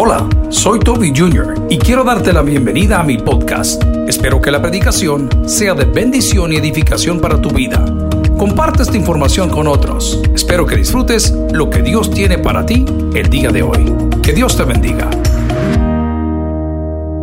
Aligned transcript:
Hola, 0.00 0.28
soy 0.48 0.78
Toby 0.78 1.12
Jr. 1.12 1.66
y 1.68 1.76
quiero 1.76 2.04
darte 2.04 2.32
la 2.32 2.42
bienvenida 2.42 3.00
a 3.00 3.02
mi 3.02 3.18
podcast. 3.18 3.82
Espero 4.06 4.40
que 4.40 4.52
la 4.52 4.62
predicación 4.62 5.28
sea 5.48 5.74
de 5.74 5.86
bendición 5.86 6.52
y 6.52 6.56
edificación 6.56 7.20
para 7.20 7.42
tu 7.42 7.50
vida. 7.50 7.84
Comparte 8.38 8.84
esta 8.84 8.96
información 8.96 9.50
con 9.50 9.66
otros. 9.66 10.22
Espero 10.32 10.66
que 10.66 10.76
disfrutes 10.76 11.32
lo 11.50 11.68
que 11.68 11.82
Dios 11.82 12.12
tiene 12.12 12.38
para 12.38 12.64
ti 12.64 12.84
el 13.12 13.28
día 13.28 13.50
de 13.50 13.62
hoy. 13.64 13.92
Que 14.22 14.32
Dios 14.32 14.56
te 14.56 14.62
bendiga. 14.62 15.10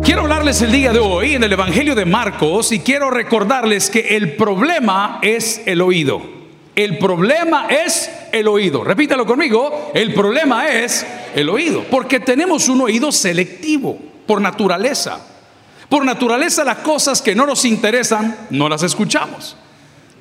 Quiero 0.02 0.20
hablarles 0.20 0.60
el 0.60 0.70
día 0.70 0.92
de 0.92 0.98
hoy 0.98 1.32
en 1.32 1.44
el 1.44 1.52
Evangelio 1.54 1.94
de 1.94 2.04
Marcos 2.04 2.72
y 2.72 2.80
quiero 2.80 3.10
recordarles 3.10 3.88
que 3.88 4.18
el 4.18 4.36
problema 4.36 5.18
es 5.22 5.62
el 5.64 5.80
oído. 5.80 6.35
El 6.76 6.98
problema 6.98 7.68
es 7.70 8.10
el 8.32 8.46
oído. 8.46 8.84
Repítalo 8.84 9.24
conmigo. 9.24 9.90
El 9.94 10.12
problema 10.12 10.68
es 10.68 11.06
el 11.34 11.48
oído. 11.48 11.84
Porque 11.90 12.20
tenemos 12.20 12.68
un 12.68 12.82
oído 12.82 13.10
selectivo 13.10 13.98
por 14.26 14.42
naturaleza. 14.42 15.18
Por 15.88 16.04
naturaleza 16.04 16.64
las 16.64 16.78
cosas 16.78 17.22
que 17.22 17.34
no 17.34 17.46
nos 17.46 17.64
interesan 17.64 18.36
no 18.50 18.68
las 18.68 18.82
escuchamos. 18.82 19.56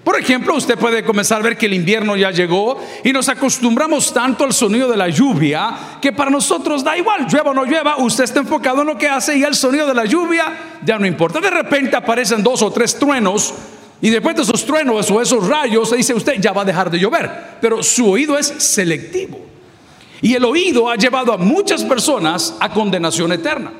Por 0.05 0.17
ejemplo, 0.17 0.55
usted 0.55 0.77
puede 0.77 1.03
comenzar 1.03 1.39
a 1.39 1.43
ver 1.43 1.57
que 1.57 1.65
el 1.65 1.73
invierno 1.73 2.15
ya 2.15 2.31
llegó 2.31 2.79
y 3.03 3.11
nos 3.11 3.27
acostumbramos 3.27 4.13
tanto 4.13 4.45
al 4.45 4.53
sonido 4.53 4.87
de 4.87 4.95
la 4.95 5.09
lluvia 5.09 5.97
que 5.99 6.13
para 6.13 6.29
nosotros 6.29 6.83
da 6.83 6.95
igual, 6.95 7.25
llueva 7.27 7.49
o 7.49 7.53
no 7.55 7.65
llueva, 7.65 7.97
usted 7.97 8.23
está 8.23 8.39
enfocado 8.39 8.81
en 8.81 8.87
lo 8.87 8.97
que 8.99 9.09
hace 9.09 9.35
y 9.35 9.43
el 9.43 9.55
sonido 9.55 9.87
de 9.87 9.95
la 9.95 10.05
lluvia 10.05 10.77
ya 10.85 10.99
no 10.99 11.07
importa. 11.07 11.41
De 11.41 11.49
repente 11.49 11.95
aparecen 11.95 12.43
dos 12.43 12.61
o 12.61 12.71
tres 12.71 12.99
truenos 12.99 13.51
y 14.01 14.09
después 14.09 14.35
de 14.35 14.43
esos 14.43 14.65
truenos 14.65 15.09
o 15.09 15.21
esos 15.21 15.47
rayos, 15.47 15.95
dice 15.95 16.13
usted, 16.13 16.39
ya 16.39 16.51
va 16.51 16.63
a 16.63 16.65
dejar 16.65 16.91
de 16.91 16.99
llover. 16.99 17.57
Pero 17.61 17.81
su 17.81 18.09
oído 18.09 18.37
es 18.37 18.47
selectivo. 18.47 19.39
Y 20.21 20.33
el 20.33 20.43
oído 20.43 20.89
ha 20.89 20.95
llevado 20.95 21.33
a 21.33 21.37
muchas 21.37 21.83
personas 21.83 22.55
a 22.59 22.69
condenación 22.69 23.31
eterna. 23.31 23.71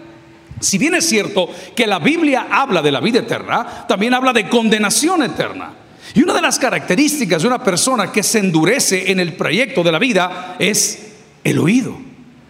Si 0.59 0.77
bien 0.77 0.95
es 0.95 1.07
cierto 1.07 1.49
que 1.75 1.85
la 1.85 1.99
Biblia 1.99 2.47
habla 2.49 2.81
de 2.81 2.91
la 2.91 3.01
vida 3.01 3.19
eterna, 3.19 3.85
también 3.87 4.13
habla 4.13 4.31
de 4.31 4.47
condenación 4.49 5.23
eterna. 5.23 5.73
Y 6.13 6.23
una 6.23 6.33
de 6.33 6.41
las 6.41 6.59
características 6.59 7.41
de 7.41 7.47
una 7.47 7.63
persona 7.63 8.11
que 8.11 8.23
se 8.23 8.39
endurece 8.39 9.11
en 9.11 9.19
el 9.19 9.33
proyecto 9.33 9.83
de 9.83 9.91
la 9.91 9.99
vida 9.99 10.55
es 10.59 11.13
el 11.43 11.59
oído. 11.59 11.97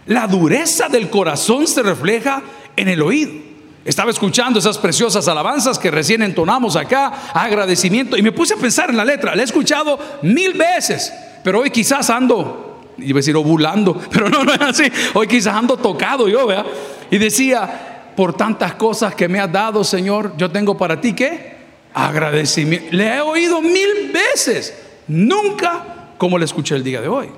La 0.05 0.27
dureza 0.27 0.87
del 0.87 1.09
corazón 1.09 1.65
se 1.65 1.81
refleja 1.81 2.43
en 2.75 2.89
el 2.89 3.01
oído. 3.01 3.54
Estaba 3.85 4.09
escuchando 4.09 4.57
esas 4.57 4.79
preciosas 4.79 5.27
alabanzas 5.27 5.77
que 5.77 5.91
recién 5.91 6.23
entonamos 6.23 6.75
acá, 6.75 7.29
agradecimiento, 7.35 8.17
y 8.17 8.23
me 8.23 8.31
puse 8.31 8.55
a 8.55 8.57
pensar 8.57 8.89
en 8.89 8.97
la 8.97 9.05
letra. 9.05 9.35
La 9.35 9.43
he 9.43 9.45
escuchado 9.45 9.99
mil 10.23 10.53
veces, 10.53 11.13
pero 11.43 11.59
hoy 11.59 11.69
quizás 11.69 12.09
ando, 12.09 12.81
iba 12.97 13.17
a 13.17 13.21
decir 13.21 13.35
ovulando, 13.35 14.01
pero 14.11 14.27
no, 14.27 14.43
no 14.43 14.51
es 14.51 14.61
así. 14.61 14.85
Hoy 15.13 15.27
quizás 15.27 15.53
ando 15.53 15.77
tocado 15.77 16.27
yo, 16.27 16.47
vea. 16.47 16.65
Y 17.11 17.19
decía, 17.19 18.11
por 18.15 18.35
tantas 18.35 18.73
cosas 18.73 19.13
que 19.13 19.27
me 19.27 19.39
has 19.39 19.51
dado, 19.51 19.83
Señor, 19.83 20.33
yo 20.35 20.49
tengo 20.49 20.75
para 20.75 20.99
ti 20.99 21.13
que 21.13 21.55
agradecimiento. 21.93 22.87
Le 22.89 23.15
he 23.15 23.21
oído 23.21 23.61
mil 23.61 24.11
veces, 24.11 24.75
nunca 25.07 26.13
como 26.17 26.39
le 26.39 26.45
escuché 26.45 26.73
el 26.73 26.83
día 26.83 27.01
de 27.01 27.07
hoy. 27.07 27.29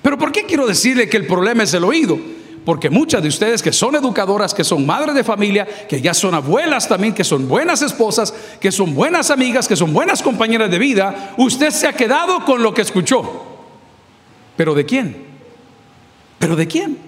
Pero 0.00 0.16
¿por 0.16 0.30
qué 0.30 0.44
quiero 0.44 0.64
decirle 0.64 1.08
que 1.08 1.16
el 1.16 1.26
problema 1.26 1.64
es 1.64 1.74
el 1.74 1.82
oído? 1.82 2.20
Porque 2.64 2.90
muchas 2.90 3.22
de 3.22 3.28
ustedes 3.28 3.62
que 3.62 3.72
son 3.72 3.94
educadoras, 3.96 4.52
que 4.52 4.64
son 4.64 4.84
madres 4.84 5.14
de 5.14 5.24
familia, 5.24 5.66
que 5.88 6.00
ya 6.00 6.12
son 6.12 6.34
abuelas 6.34 6.86
también, 6.86 7.14
que 7.14 7.24
son 7.24 7.48
buenas 7.48 7.80
esposas, 7.80 8.34
que 8.60 8.70
son 8.70 8.94
buenas 8.94 9.30
amigas, 9.30 9.66
que 9.66 9.76
son 9.76 9.92
buenas 9.92 10.22
compañeras 10.22 10.70
de 10.70 10.78
vida, 10.78 11.34
usted 11.38 11.70
se 11.70 11.86
ha 11.86 11.92
quedado 11.94 12.44
con 12.44 12.62
lo 12.62 12.74
que 12.74 12.82
escuchó. 12.82 13.46
¿Pero 14.56 14.74
de 14.74 14.84
quién? 14.84 15.26
¿Pero 16.38 16.54
de 16.54 16.68
quién? 16.68 16.98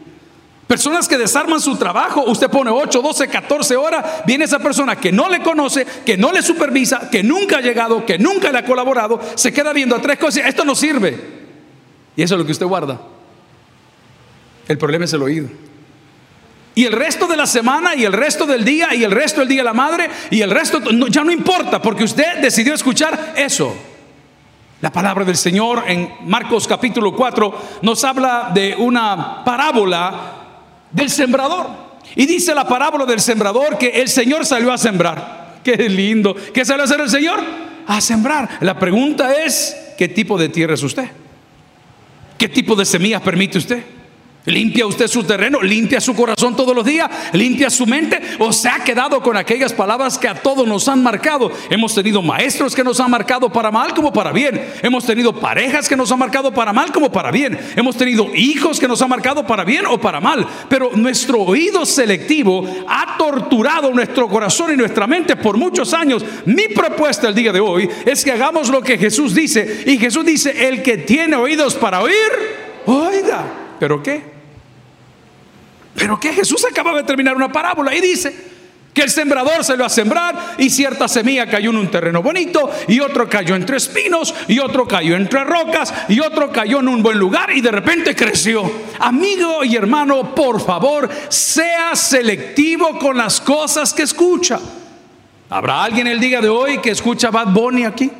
Personas 0.66 1.06
que 1.06 1.18
desarman 1.18 1.60
su 1.60 1.76
trabajo, 1.76 2.24
usted 2.28 2.48
pone 2.48 2.70
8, 2.70 3.02
12, 3.02 3.28
14 3.28 3.76
horas, 3.76 4.22
viene 4.24 4.46
esa 4.46 4.58
persona 4.58 4.96
que 4.96 5.12
no 5.12 5.28
le 5.28 5.42
conoce, 5.42 5.86
que 6.06 6.16
no 6.16 6.32
le 6.32 6.40
supervisa, 6.40 7.10
que 7.10 7.22
nunca 7.22 7.58
ha 7.58 7.60
llegado, 7.60 8.06
que 8.06 8.18
nunca 8.18 8.50
le 8.50 8.58
ha 8.58 8.64
colaborado, 8.64 9.20
se 9.34 9.52
queda 9.52 9.74
viendo 9.74 9.94
a 9.94 10.00
tres 10.00 10.18
cosas, 10.18 10.46
esto 10.46 10.64
no 10.64 10.74
sirve. 10.74 11.42
Y 12.16 12.22
eso 12.22 12.36
es 12.36 12.38
lo 12.38 12.46
que 12.46 12.52
usted 12.52 12.64
guarda. 12.64 12.98
El 14.68 14.78
problema 14.78 15.04
es 15.04 15.12
el 15.12 15.22
oído. 15.22 15.48
Y 16.74 16.84
el 16.84 16.92
resto 16.92 17.26
de 17.26 17.36
la 17.36 17.46
semana 17.46 17.94
y 17.94 18.04
el 18.04 18.12
resto 18.12 18.46
del 18.46 18.64
día 18.64 18.94
y 18.94 19.04
el 19.04 19.10
resto 19.10 19.40
del 19.40 19.48
día 19.48 19.58
de 19.58 19.64
la 19.64 19.74
madre 19.74 20.08
y 20.30 20.40
el 20.40 20.50
resto 20.50 20.80
ya 21.08 21.22
no 21.22 21.30
importa 21.30 21.82
porque 21.82 22.04
usted 22.04 22.38
decidió 22.40 22.72
escuchar 22.72 23.34
eso. 23.36 23.76
La 24.80 24.90
palabra 24.90 25.24
del 25.24 25.36
Señor 25.36 25.84
en 25.86 26.10
Marcos 26.24 26.66
capítulo 26.66 27.14
4 27.14 27.78
nos 27.82 28.02
habla 28.04 28.50
de 28.54 28.74
una 28.76 29.44
parábola 29.44 30.14
del 30.90 31.10
sembrador. 31.10 31.92
Y 32.16 32.26
dice 32.26 32.54
la 32.54 32.66
parábola 32.66 33.04
del 33.04 33.20
sembrador 33.20 33.78
que 33.78 33.88
el 33.88 34.08
Señor 34.08 34.46
salió 34.46 34.72
a 34.72 34.78
sembrar. 34.78 35.60
Qué 35.64 35.76
lindo. 35.88 36.34
¿Qué 36.52 36.64
salió 36.64 36.82
a 36.82 36.86
hacer 36.86 37.00
el 37.00 37.10
Señor? 37.10 37.40
A 37.86 38.00
sembrar. 38.00 38.48
La 38.60 38.78
pregunta 38.78 39.32
es, 39.44 39.76
¿qué 39.96 40.08
tipo 40.08 40.38
de 40.38 40.48
tierra 40.48 40.74
es 40.74 40.82
usted? 40.82 41.08
¿Qué 42.38 42.48
tipo 42.48 42.74
de 42.74 42.84
semillas 42.84 43.22
permite 43.22 43.58
usted? 43.58 43.84
¿Limpia 44.44 44.86
usted 44.86 45.06
su 45.06 45.22
terreno? 45.22 45.62
¿Limpia 45.62 46.00
su 46.00 46.16
corazón 46.16 46.56
todos 46.56 46.74
los 46.74 46.84
días? 46.84 47.08
¿Limpia 47.32 47.70
su 47.70 47.86
mente? 47.86 48.20
¿O 48.40 48.52
se 48.52 48.68
ha 48.68 48.82
quedado 48.82 49.22
con 49.22 49.36
aquellas 49.36 49.72
palabras 49.72 50.18
que 50.18 50.26
a 50.26 50.34
todos 50.34 50.66
nos 50.66 50.88
han 50.88 51.00
marcado? 51.00 51.52
Hemos 51.70 51.94
tenido 51.94 52.22
maestros 52.22 52.74
que 52.74 52.82
nos 52.82 52.98
han 52.98 53.10
marcado 53.10 53.52
para 53.52 53.70
mal 53.70 53.94
como 53.94 54.12
para 54.12 54.32
bien. 54.32 54.60
Hemos 54.82 55.06
tenido 55.06 55.32
parejas 55.32 55.88
que 55.88 55.94
nos 55.94 56.10
han 56.10 56.18
marcado 56.18 56.52
para 56.52 56.72
mal 56.72 56.90
como 56.90 57.12
para 57.12 57.30
bien. 57.30 57.56
Hemos 57.76 57.96
tenido 57.96 58.34
hijos 58.34 58.80
que 58.80 58.88
nos 58.88 59.00
han 59.00 59.10
marcado 59.10 59.46
para 59.46 59.62
bien 59.62 59.86
o 59.86 60.00
para 60.00 60.20
mal. 60.20 60.44
Pero 60.68 60.90
nuestro 60.96 61.42
oído 61.42 61.86
selectivo 61.86 62.66
ha 62.88 63.16
torturado 63.16 63.92
nuestro 63.92 64.28
corazón 64.28 64.72
y 64.72 64.76
nuestra 64.76 65.06
mente 65.06 65.36
por 65.36 65.56
muchos 65.56 65.94
años. 65.94 66.24
Mi 66.46 66.66
propuesta 66.66 67.28
el 67.28 67.34
día 67.36 67.52
de 67.52 67.60
hoy 67.60 67.88
es 68.04 68.24
que 68.24 68.32
hagamos 68.32 68.70
lo 68.70 68.82
que 68.82 68.98
Jesús 68.98 69.36
dice. 69.36 69.84
Y 69.86 69.98
Jesús 69.98 70.26
dice, 70.26 70.66
el 70.66 70.82
que 70.82 70.98
tiene 70.98 71.36
oídos 71.36 71.76
para 71.76 72.02
oír, 72.02 72.16
oiga. 72.86 73.44
¿Pero 73.78 74.02
qué? 74.02 74.31
¿Pero 76.02 76.18
qué? 76.18 76.32
Jesús 76.32 76.66
acaba 76.68 76.92
de 76.96 77.04
terminar 77.04 77.36
una 77.36 77.52
parábola 77.52 77.94
y 77.94 78.00
dice 78.00 78.34
que 78.92 79.02
el 79.02 79.08
sembrador 79.08 79.62
se 79.62 79.76
lo 79.76 79.84
a 79.84 79.88
sembrar 79.88 80.56
y 80.58 80.68
cierta 80.68 81.06
semilla 81.06 81.48
cayó 81.48 81.70
en 81.70 81.76
un 81.76 81.92
terreno 81.92 82.20
bonito 82.20 82.68
y 82.88 82.98
otro 82.98 83.28
cayó 83.28 83.54
entre 83.54 83.76
espinos 83.76 84.34
y 84.48 84.58
otro 84.58 84.88
cayó 84.88 85.14
entre 85.14 85.44
rocas 85.44 85.94
y 86.08 86.18
otro 86.18 86.50
cayó 86.50 86.80
en 86.80 86.88
un 86.88 87.04
buen 87.04 87.16
lugar 87.20 87.52
y 87.52 87.60
de 87.60 87.70
repente 87.70 88.16
creció. 88.16 88.68
Amigo 88.98 89.62
y 89.62 89.76
hermano, 89.76 90.34
por 90.34 90.60
favor, 90.60 91.08
sea 91.28 91.94
selectivo 91.94 92.98
con 92.98 93.16
las 93.16 93.40
cosas 93.40 93.94
que 93.94 94.02
escucha. 94.02 94.58
¿Habrá 95.50 95.84
alguien 95.84 96.08
el 96.08 96.18
día 96.18 96.40
de 96.40 96.48
hoy 96.48 96.78
que 96.78 96.90
escucha 96.90 97.30
Bad 97.30 97.52
Bunny 97.52 97.84
aquí? 97.84 98.10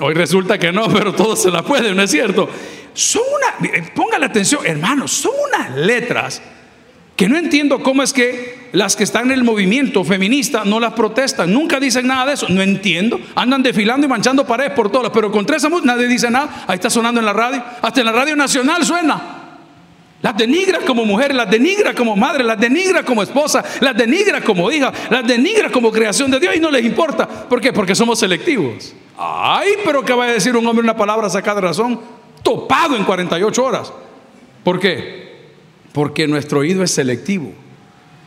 Hoy 0.00 0.14
resulta 0.14 0.58
que 0.58 0.72
no, 0.72 0.88
pero 0.92 1.14
todo 1.14 1.36
se 1.36 1.50
la 1.50 1.62
puede, 1.62 1.94
¿no 1.94 2.02
es 2.02 2.10
cierto? 2.10 2.48
son 2.94 3.22
una, 3.36 3.68
eh, 3.68 3.90
póngale 3.94 4.24
atención, 4.26 4.64
hermanos, 4.64 5.12
son 5.12 5.32
unas 5.48 5.76
letras 5.76 6.40
que 7.16 7.28
no 7.28 7.36
entiendo 7.36 7.82
cómo 7.82 8.02
es 8.02 8.12
que 8.12 8.68
las 8.72 8.96
que 8.96 9.04
están 9.04 9.26
en 9.26 9.32
el 9.32 9.44
movimiento 9.44 10.02
feminista 10.04 10.64
no 10.64 10.80
las 10.80 10.94
protestan, 10.94 11.52
nunca 11.52 11.78
dicen 11.78 12.06
nada 12.06 12.26
de 12.26 12.34
eso, 12.34 12.48
no 12.48 12.62
entiendo, 12.62 13.20
andan 13.36 13.62
desfilando 13.62 14.06
y 14.06 14.08
manchando 14.08 14.46
paredes 14.46 14.72
por 14.72 14.90
todas, 14.90 15.12
pero 15.12 15.30
contra 15.30 15.56
esa 15.56 15.68
música 15.68 15.94
nadie 15.94 16.08
dice 16.08 16.30
nada, 16.30 16.64
ahí 16.66 16.76
está 16.76 16.90
sonando 16.90 17.20
en 17.20 17.26
la 17.26 17.32
radio, 17.32 17.62
hasta 17.82 18.00
en 18.00 18.06
la 18.06 18.12
radio 18.12 18.34
nacional 18.34 18.84
suena. 18.84 19.40
Las 20.22 20.36
denigra 20.38 20.78
como 20.80 21.04
mujer, 21.04 21.34
las 21.34 21.50
denigra 21.50 21.94
como 21.94 22.16
madre, 22.16 22.42
las 22.42 22.58
denigra 22.58 23.04
como 23.04 23.22
esposa, 23.22 23.62
las 23.80 23.94
denigra 23.94 24.40
como 24.40 24.72
hija, 24.72 24.90
las 25.10 25.26
denigra 25.26 25.70
como 25.70 25.92
creación 25.92 26.30
de 26.30 26.40
Dios 26.40 26.56
y 26.56 26.60
no 26.60 26.70
les 26.70 26.82
importa. 26.84 27.28
¿Por 27.28 27.60
qué? 27.60 27.74
Porque 27.74 27.94
somos 27.94 28.18
selectivos. 28.18 28.94
Ay, 29.16 29.70
pero 29.84 30.04
que 30.04 30.12
va 30.12 30.24
a 30.24 30.32
decir 30.32 30.56
un 30.56 30.66
hombre 30.66 30.82
una 30.82 30.96
palabra 30.96 31.30
sacada 31.30 31.60
de 31.60 31.68
razón 31.68 32.00
topado 32.42 32.96
en 32.96 33.04
48 33.04 33.64
horas. 33.64 33.92
¿Por 34.62 34.80
qué? 34.80 35.48
Porque 35.92 36.26
nuestro 36.26 36.60
oído 36.60 36.82
es 36.82 36.90
selectivo. 36.90 37.52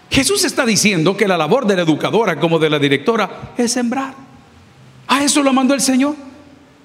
Jesús 0.09 0.45
está 0.45 0.65
diciendo 0.65 1.17
que 1.17 1.27
la 1.27 1.37
labor 1.37 1.65
de 1.65 1.75
la 1.75 1.81
educadora 1.81 2.39
como 2.39 2.59
de 2.59 2.69
la 2.69 2.79
directora 2.79 3.53
es 3.57 3.73
sembrar. 3.73 4.13
A 5.07 5.23
eso 5.23 5.43
lo 5.43 5.53
mandó 5.53 5.73
el 5.73 5.81
Señor. 5.81 6.15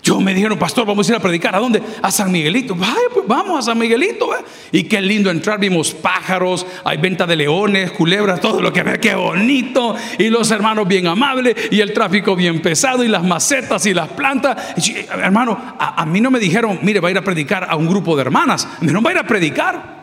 Yo 0.02 0.20
me 0.20 0.34
dijeron, 0.34 0.58
pastor, 0.58 0.84
vamos 0.84 1.08
a 1.08 1.12
ir 1.12 1.16
a 1.16 1.20
predicar. 1.20 1.54
¿A 1.54 1.60
dónde? 1.60 1.81
A 2.02 2.10
San 2.10 2.32
Miguelito. 2.32 2.75
Vaya, 2.75 2.94
pues 3.14 3.25
vamos 3.26 3.60
a 3.60 3.62
San 3.62 3.78
Miguelito. 3.78 4.34
¿eh? 4.34 4.40
Y 4.72 4.82
qué 4.84 5.00
lindo 5.00 5.31
entrar. 5.31 5.60
Vimos 5.60 5.93
pájaros, 5.93 6.66
hay 6.84 6.99
venta 6.99 7.25
de 7.25 7.37
leones, 7.37 7.93
culebras, 7.93 8.40
todo 8.40 8.60
lo 8.60 8.72
que 8.72 8.82
ve. 8.82 8.99
Qué 8.99 9.14
bonito. 9.14 9.94
Y 10.19 10.28
los 10.28 10.50
hermanos 10.50 10.88
bien 10.88 11.06
amables. 11.06 11.54
Y 11.70 11.81
el 11.81 11.93
tráfico 11.93 12.34
bien 12.34 12.60
pesado. 12.60 13.04
Y 13.04 13.08
las 13.08 13.22
macetas 13.22 13.87
y 13.87 13.94
las 13.94 14.08
plantas. 14.08 14.75
hermano, 15.10 15.76
a, 15.78 16.05
mí 16.05 16.20
no 16.20 16.32
me 16.32 16.40
dijeron, 16.40 16.81
mire, 16.82 16.98
va 16.98 17.06
a 17.06 17.12
ir 17.12 17.19
a 17.19 17.22
predicar 17.22 17.69
a 17.70 17.76
un 17.76 17.87
grupo 17.87 18.16
de 18.16 18.22
hermanas. 18.22 18.66
Me 18.81 18.90
no 18.90 19.02
va 19.02 19.10
a 19.10 19.12
ir 19.12 19.19
a 19.20 19.26
predicar. 19.26 20.02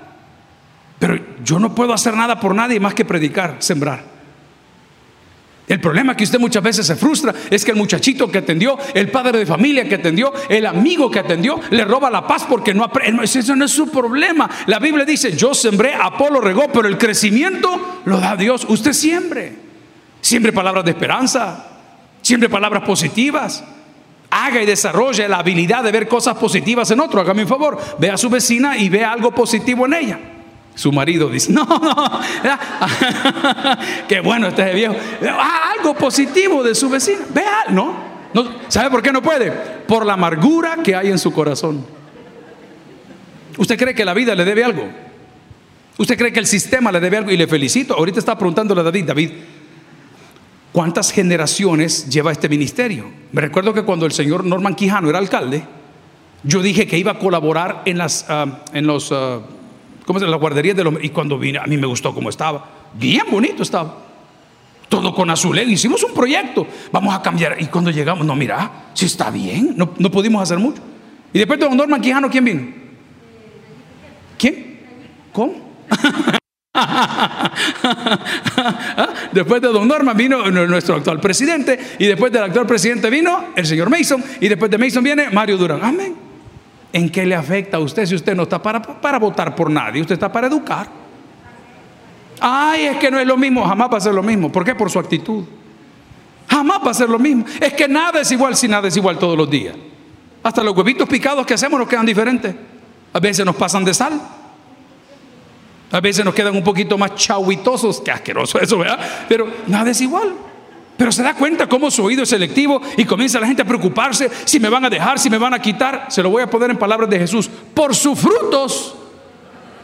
Pero 0.98 1.20
yo 1.44 1.60
no 1.60 1.76
puedo 1.76 1.94
hacer 1.94 2.16
nada 2.16 2.40
por 2.40 2.56
nadie 2.56 2.80
más 2.80 2.94
que 2.94 3.04
predicar, 3.04 3.58
sembrar. 3.60 4.19
El 5.70 5.80
problema 5.80 6.18
que 6.18 6.24
usted 6.24 6.40
muchas 6.40 6.64
veces 6.64 6.88
se 6.88 6.96
frustra 6.96 7.32
es 7.52 7.64
que 7.64 7.70
el 7.70 7.78
muchachito 7.78 8.32
que 8.32 8.40
atendió, 8.40 8.76
el 8.96 9.12
padre 9.12 9.38
de 9.38 9.46
familia 9.46 9.88
que 9.88 9.96
atendió, 9.96 10.34
el 10.50 10.66
amigo 10.66 11.12
que 11.12 11.20
atendió, 11.20 11.60
le 11.70 11.86
roba 11.86 12.10
la 12.10 12.26
paz 12.26 12.44
porque 12.50 12.74
no 12.74 12.84
aprende. 12.84 13.24
Eso 13.24 13.56
no 13.56 13.66
es 13.66 13.72
su 13.72 13.88
problema. 13.92 14.50
La 14.66 14.80
Biblia 14.80 15.06
dice, 15.06 15.38
yo 15.38 15.54
sembré, 15.54 15.94
Apolo 15.94 16.42
regó, 16.42 16.70
pero 16.74 16.88
el 16.88 16.98
crecimiento 16.98 18.02
lo 18.06 18.20
da 18.20 18.36
Dios. 18.36 18.66
Usted 18.68 18.94
siempre. 18.94 19.54
Siempre 20.22 20.52
palabras 20.52 20.84
de 20.86 20.92
esperanza, 20.92 21.68
siempre 22.24 22.50
palabras 22.50 22.84
positivas. 22.84 23.64
Haga 24.32 24.64
y 24.64 24.66
desarrolle 24.66 25.30
la 25.30 25.38
habilidad 25.38 25.84
de 25.84 25.92
ver 25.92 26.08
cosas 26.08 26.36
positivas 26.36 26.90
en 26.90 27.00
otro. 27.00 27.22
Hágame 27.22 27.44
un 27.44 27.48
favor, 27.48 27.80
ve 28.00 28.10
a 28.10 28.18
su 28.18 28.28
vecina 28.28 28.76
y 28.76 28.90
ve 28.90 29.06
algo 29.06 29.32
positivo 29.36 29.86
en 29.86 29.94
ella. 29.94 30.20
Su 30.76 30.92
marido 30.92 31.28
dice, 31.30 31.52
no, 31.52 31.66
no, 31.66 32.22
qué 34.08 34.22
bueno 34.22 34.48
este 34.48 34.74
viejo. 34.74 34.96
Ah, 35.30 35.74
algo 35.78 35.94
positivo 35.94 36.64
de 36.64 36.74
su 36.74 36.90
vecino. 36.90 37.20
Vea, 37.34 37.66
no, 37.70 37.94
no. 38.34 38.48
¿Sabe 38.70 38.90
por 38.90 39.02
qué 39.02 39.12
no 39.12 39.22
puede? 39.22 39.52
Por 39.52 40.06
la 40.06 40.14
amargura 40.14 40.78
que 40.84 40.96
hay 40.96 41.10
en 41.10 41.20
su 41.20 41.34
corazón. 41.34 41.86
¿Usted 43.58 43.78
cree 43.78 43.94
que 43.94 44.06
la 44.06 44.14
vida 44.14 44.36
le 44.36 44.46
debe 44.46 44.64
algo? 44.64 44.88
¿Usted 45.98 46.18
cree 46.18 46.32
que 46.32 46.40
el 46.40 46.48
sistema 46.48 46.94
le 46.94 47.02
debe 47.02 47.18
algo? 47.18 47.32
Y 47.32 47.36
le 47.36 47.46
felicito. 47.46 47.94
Ahorita 47.94 48.20
está 48.20 48.38
preguntándole 48.38 48.80
a 48.80 48.86
David, 48.86 49.04
David, 49.06 49.32
¿cuántas 50.72 51.12
generaciones 51.12 52.08
lleva 52.08 52.32
este 52.32 52.48
ministerio? 52.48 53.12
Me 53.34 53.42
recuerdo 53.42 53.74
que 53.74 53.84
cuando 53.84 54.06
el 54.06 54.14
señor 54.14 54.46
Norman 54.46 54.76
Quijano 54.76 55.10
era 55.10 55.20
alcalde, 55.20 55.64
yo 56.44 56.62
dije 56.62 56.88
que 56.88 56.98
iba 56.98 57.12
a 57.12 57.20
colaborar 57.20 57.82
en, 57.84 57.98
las, 57.98 58.26
ah, 58.30 58.64
en 58.72 58.88
los... 58.88 59.12
Ah, 59.12 59.40
¿cómo 60.10 60.20
se 60.20 60.26
La 60.26 60.38
guardería 60.38 60.74
de 60.74 60.84
los... 60.84 60.96
Y 61.04 61.10
cuando 61.10 61.38
vine, 61.38 61.60
a 61.60 61.68
mí 61.68 61.78
me 61.78 61.86
gustó 61.86 62.16
cómo 62.16 62.32
estaba. 62.32 62.66
Bien 62.96 63.26
bonito 63.30 63.62
estaba. 63.62 63.96
Todo 64.90 65.14
con 65.14 65.30
azulejo. 65.30 65.70
Hicimos 65.70 66.04
un 66.04 66.16
proyecto. 66.16 66.66
Vamos 66.92 67.14
a 67.14 67.22
cambiar. 67.22 67.62
Y 67.62 67.68
cuando 67.68 67.92
llegamos, 67.92 68.26
no, 68.26 68.36
mira, 68.36 68.90
si 68.96 69.06
está 69.06 69.30
bien. 69.30 69.76
No, 69.78 69.92
no 70.00 70.10
pudimos 70.10 70.42
hacer 70.42 70.58
mucho. 70.58 70.82
Y 71.32 71.38
después 71.38 71.60
de 71.60 71.68
don 71.68 71.78
Norman 71.78 72.02
Quijano, 72.02 72.28
¿quién 72.28 72.44
vino? 72.44 72.68
¿Quién? 74.36 74.80
¿Cómo? 75.32 75.54
después 79.32 79.62
de 79.62 79.68
Don 79.68 79.88
Norman 79.88 80.18
vino 80.18 80.50
nuestro 80.50 80.96
actual 80.96 81.20
presidente 81.20 81.78
y 82.00 82.08
después 82.08 82.32
del 82.32 82.44
actual 82.44 82.66
presidente 82.66 83.12
vino 83.12 83.50
el 83.56 83.66
señor 83.66 83.92
Mason 83.92 84.24
y 84.40 84.48
después 84.48 84.72
de 84.72 84.80
Mason 84.80 85.04
viene 85.04 85.30
Mario 85.30 85.58
Durán. 85.58 85.84
Amén. 85.84 86.16
¿En 86.92 87.10
qué 87.10 87.26
le 87.26 87.36
afecta 87.36 87.78
a 87.78 87.80
usted 87.80 88.06
si 88.06 88.16
usted 88.16 88.36
no 88.36 88.44
está 88.44 88.62
para, 88.62 88.82
para 88.82 89.20
votar 89.20 89.56
por 89.56 89.70
nadie? 89.70 90.02
Usted 90.02 90.14
está 90.14 90.32
para 90.32 90.48
educar. 90.48 90.88
Ay, 92.40 92.86
es 92.86 92.98
que 92.98 93.12
no 93.12 93.20
es 93.20 93.28
lo 93.28 93.38
mismo, 93.38 93.66
jamás 93.66 93.90
va 93.92 93.98
a 93.98 94.02
ser 94.02 94.14
lo 94.14 94.24
mismo. 94.24 94.52
¿Por 94.52 94.64
qué? 94.64 94.74
Por 94.74 94.90
su 94.90 94.98
actitud. 94.98 95.44
Jamás 96.48 96.80
va 96.86 96.92
a 96.92 96.94
ser 96.94 97.10
lo 97.10 97.20
mismo. 97.20 97.46
Es 97.60 97.74
que 97.74 97.88
nada 97.88 98.22
es 98.22 98.32
igual 98.32 98.56
si 98.56 98.68
nada 98.68 98.88
es 98.88 98.98
igual 98.98 99.20
todos 99.20 99.38
los 99.38 99.50
días. 99.50 99.76
Hasta 100.42 100.64
los 100.64 100.76
huevitos 100.76 101.08
picados 101.08 101.46
que 101.46 101.54
hacemos 101.54 101.80
nos 101.80 101.88
quedan 101.88 102.06
diferentes. 102.06 102.56
A 103.14 103.20
veces 103.20 103.46
nos 103.46 103.56
pasan 103.56 103.84
de 103.86 103.94
sal. 103.94 104.20
A 105.92 106.00
veces 106.00 106.24
nos 106.24 106.34
quedan 106.34 106.56
un 106.56 106.64
poquito 106.64 106.98
más 106.98 107.16
chauitosos. 107.16 108.02
Qué 108.02 108.12
asqueroso 108.12 108.60
eso, 108.60 108.78
¿verdad? 108.80 109.00
Pero 109.28 109.48
nada 109.68 109.92
es 109.92 110.02
igual. 110.02 110.34
Pero 111.00 111.14
se 111.14 111.24
da 111.24 111.34
cuenta 111.34 111.66
cómo 111.70 111.90
su 111.90 112.04
oído 112.04 112.24
es 112.24 112.30
selectivo 112.30 112.82
y 112.98 113.06
comienza 113.06 113.40
la 113.40 113.48
gente 113.48 113.62
a 113.62 113.66
preocuparse 113.66 114.30
si 114.44 114.60
me 114.60 114.68
van 114.68 114.84
a 114.84 114.90
dejar, 114.90 115.18
si 115.18 115.30
me 115.30 115.38
van 115.38 115.54
a 115.54 115.62
quitar. 115.62 116.08
Se 116.10 116.22
lo 116.22 116.30
voy 116.30 116.44
a 116.44 116.50
poner 116.50 116.72
en 116.72 116.78
palabras 116.78 117.10
de 117.10 117.18
Jesús. 117.18 117.50
Por 117.74 117.96
sus 117.96 118.20
frutos, 118.20 118.96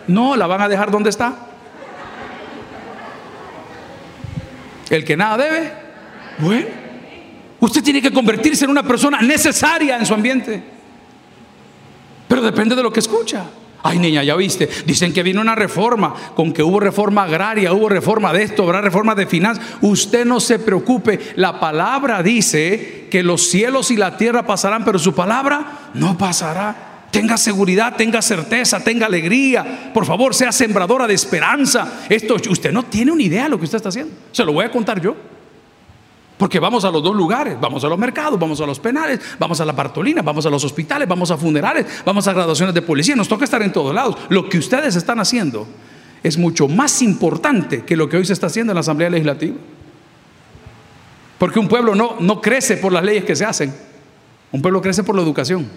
no 0.08 0.36
la 0.36 0.46
van 0.46 0.64
a 0.64 0.68
dejar 0.68 0.92
donde 0.92 1.10
está. 1.10 1.34
El 4.90 5.06
que 5.06 5.16
nada 5.16 5.38
debe, 5.38 5.72
bueno, 6.40 6.68
usted 7.62 7.82
tiene 7.82 8.02
que 8.02 8.12
convertirse 8.12 8.66
en 8.66 8.72
una 8.72 8.84
persona 8.84 9.22
necesaria 9.22 9.96
en 9.96 10.06
su 10.06 10.14
ambiente. 10.14 10.62
Pero 12.28 12.42
depende 12.42 12.76
de 12.76 12.84
lo 12.84 12.92
que 12.92 13.00
escucha. 13.00 13.46
Ay, 13.88 14.00
niña, 14.00 14.24
ya 14.24 14.36
viste. 14.36 14.68
Dicen 14.88 15.14
que 15.14 15.22
vino 15.22 15.42
una 15.42 15.54
reforma, 15.54 16.12
con 16.34 16.52
que 16.52 16.64
hubo 16.64 16.80
reforma 16.80 17.22
agraria, 17.22 17.72
hubo 17.72 17.88
reforma 17.88 18.34
de 18.34 18.42
esto, 18.42 18.64
habrá 18.64 18.82
reforma 18.82 19.14
de 19.14 19.28
finanzas. 19.28 19.64
Usted 19.80 20.26
no 20.26 20.40
se 20.40 20.58
preocupe. 20.58 21.20
La 21.36 21.60
palabra 21.60 22.24
dice 22.24 23.08
que 23.12 23.22
los 23.22 23.48
cielos 23.48 23.92
y 23.92 23.96
la 23.96 24.18
tierra 24.18 24.44
pasarán, 24.48 24.84
pero 24.84 24.98
su 24.98 25.14
palabra 25.14 25.92
no 25.94 26.18
pasará. 26.18 27.06
Tenga 27.12 27.38
seguridad, 27.38 27.96
tenga 27.96 28.24
certeza, 28.24 28.84
tenga 28.84 29.06
alegría. 29.06 29.92
Por 29.94 30.08
favor, 30.08 30.34
sea 30.34 30.52
sembradora 30.52 31.06
de 31.06 31.14
esperanza. 31.14 32.06
Esto, 32.10 32.38
usted 32.50 32.72
no 32.72 32.86
tiene 32.86 33.12
una 33.12 33.22
idea 33.22 33.44
de 33.44 33.50
lo 33.50 33.60
que 33.60 33.66
usted 33.66 33.78
está 33.78 33.90
haciendo. 33.90 34.16
Se 34.32 34.44
lo 34.44 34.52
voy 34.52 34.66
a 34.66 34.72
contar 34.72 35.00
yo. 35.00 35.16
Porque 36.38 36.60
vamos 36.60 36.84
a 36.84 36.92
los 36.92 37.02
dos 37.02 37.16
lugares, 37.16 37.58
vamos 37.60 37.84
a 37.84 37.88
los 37.88 37.98
mercados, 37.98 38.38
vamos 38.38 38.60
a 38.60 38.66
los 38.66 38.80
penales, 38.80 39.20
vamos 39.40 39.62
a 39.62 39.66
la 39.66 39.72
Bartolina, 39.72 40.22
vamos 40.22 40.46
a 40.46 40.50
los 40.50 40.64
hospitales, 40.66 41.08
vamos 41.08 41.32
a 41.32 41.38
funerales, 41.38 41.86
vamos 42.04 42.28
a 42.28 42.34
graduaciones 42.34 42.76
de 42.76 42.82
policía, 42.82 43.16
nos 43.16 43.30
toca 43.30 43.46
estar 43.46 43.62
en 43.62 43.72
todos 43.72 43.96
lados. 43.96 44.18
Lo 44.28 44.50
que 44.50 44.58
ustedes 44.58 44.96
están 44.98 45.20
haciendo 45.20 45.66
es 46.24 46.38
mucho 46.38 46.68
más 46.68 47.02
importante 47.02 47.86
que 47.86 47.96
lo 47.96 48.10
que 48.10 48.18
hoy 48.18 48.26
se 48.26 48.34
está 48.34 48.48
haciendo 48.48 48.72
en 48.72 48.76
la 48.76 48.82
Asamblea 48.82 49.10
Legislativa. 49.10 49.56
Porque 51.38 51.60
un 51.60 51.70
pueblo 51.70 51.96
no, 51.96 52.18
no 52.20 52.42
crece 52.42 52.78
por 52.78 52.92
las 52.92 53.04
leyes 53.04 53.24
que 53.24 53.36
se 53.36 53.46
hacen, 53.46 53.74
un 54.52 54.62
pueblo 54.62 54.82
crece 54.82 55.04
por 55.04 55.16
la 55.16 55.22
educación. 55.22 55.70